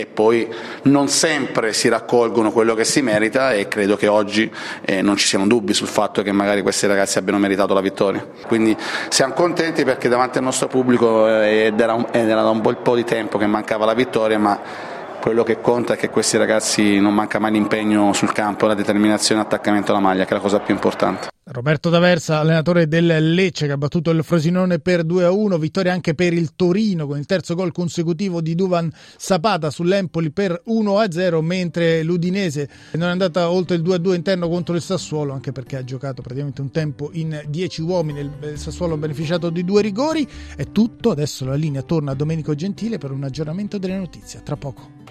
e 0.01 0.07
poi 0.07 0.47
non 0.83 1.07
sempre 1.07 1.73
si 1.73 1.87
raccolgono 1.87 2.51
quello 2.51 2.73
che 2.73 2.83
si 2.83 3.03
merita 3.03 3.53
e 3.53 3.67
credo 3.67 3.95
che 3.95 4.07
oggi 4.07 4.51
eh, 4.81 5.03
non 5.03 5.15
ci 5.15 5.27
siano 5.27 5.45
dubbi 5.45 5.73
sul 5.73 5.87
fatto 5.87 6.23
che 6.23 6.31
magari 6.31 6.63
questi 6.63 6.87
ragazzi 6.87 7.19
abbiano 7.19 7.37
meritato 7.37 7.75
la 7.75 7.81
vittoria. 7.81 8.25
Quindi 8.47 8.75
siamo 9.09 9.33
contenti 9.33 9.83
perché 9.83 10.09
davanti 10.09 10.39
al 10.39 10.43
nostro 10.43 10.67
pubblico 10.67 11.27
eh, 11.27 11.65
ed 11.65 11.79
era, 11.79 11.93
un, 11.93 12.07
ed 12.11 12.27
era 12.27 12.41
da 12.41 12.49
un 12.49 12.61
bel 12.61 12.77
po' 12.77 12.95
di 12.95 13.03
tempo 13.03 13.37
che 13.37 13.45
mancava 13.45 13.85
la 13.85 13.93
vittoria, 13.93 14.39
ma 14.39 14.59
quello 15.21 15.43
che 15.43 15.61
conta 15.61 15.93
è 15.93 15.97
che 15.97 16.09
questi 16.09 16.35
ragazzi 16.35 16.99
non 16.99 17.13
manca 17.13 17.37
mai 17.37 17.51
l'impegno 17.51 18.11
sul 18.11 18.31
campo, 18.31 18.65
la 18.65 18.73
determinazione 18.73 19.39
e 19.39 19.43
l'attaccamento 19.43 19.91
alla 19.91 20.01
maglia, 20.01 20.25
che 20.25 20.31
è 20.31 20.33
la 20.33 20.39
cosa 20.39 20.59
più 20.59 20.73
importante. 20.73 21.29
Roberto 21.43 21.89
D'Aversa, 21.89 22.39
allenatore 22.39 22.87
del 22.87 23.33
Lecce 23.33 23.65
che 23.65 23.73
ha 23.73 23.77
battuto 23.77 24.09
il 24.11 24.23
Frosinone 24.23 24.79
per 24.79 25.05
2-1, 25.05 25.57
vittoria 25.57 25.91
anche 25.91 26.15
per 26.15 26.33
il 26.33 26.55
Torino 26.55 27.07
con 27.07 27.17
il 27.17 27.25
terzo 27.25 27.55
gol 27.55 27.71
consecutivo 27.71 28.41
di 28.41 28.55
Duvan 28.55 28.89
Zapata 29.17 29.69
sull'Empoli 29.69 30.31
per 30.31 30.61
1-0, 30.67 31.41
mentre 31.41 32.03
l'Udinese 32.03 32.69
non 32.93 33.09
è 33.09 33.11
andata 33.11 33.51
oltre 33.51 33.75
il 33.75 33.81
2-2 33.81 34.13
interno 34.13 34.47
contro 34.47 34.75
il 34.75 34.81
Sassuolo, 34.81 35.33
anche 35.33 35.51
perché 35.51 35.77
ha 35.77 35.83
giocato 35.83 36.21
praticamente 36.21 36.61
un 36.61 36.71
tempo 36.71 37.09
in 37.13 37.43
10 37.47 37.81
uomini, 37.81 38.19
il 38.19 38.53
Sassuolo 38.55 38.93
ha 38.93 38.97
beneficiato 38.97 39.49
di 39.49 39.65
due 39.65 39.81
rigori. 39.81 40.27
È 40.55 40.71
tutto, 40.71 41.11
adesso 41.11 41.43
la 41.45 41.55
linea 41.55 41.81
torna 41.81 42.11
a 42.11 42.15
Domenico 42.15 42.55
Gentile 42.55 42.97
per 42.97 43.11
un 43.11 43.23
aggiornamento 43.23 43.77
delle 43.77 43.97
notizie, 43.97 44.41
tra 44.41 44.55
poco. 44.55 45.10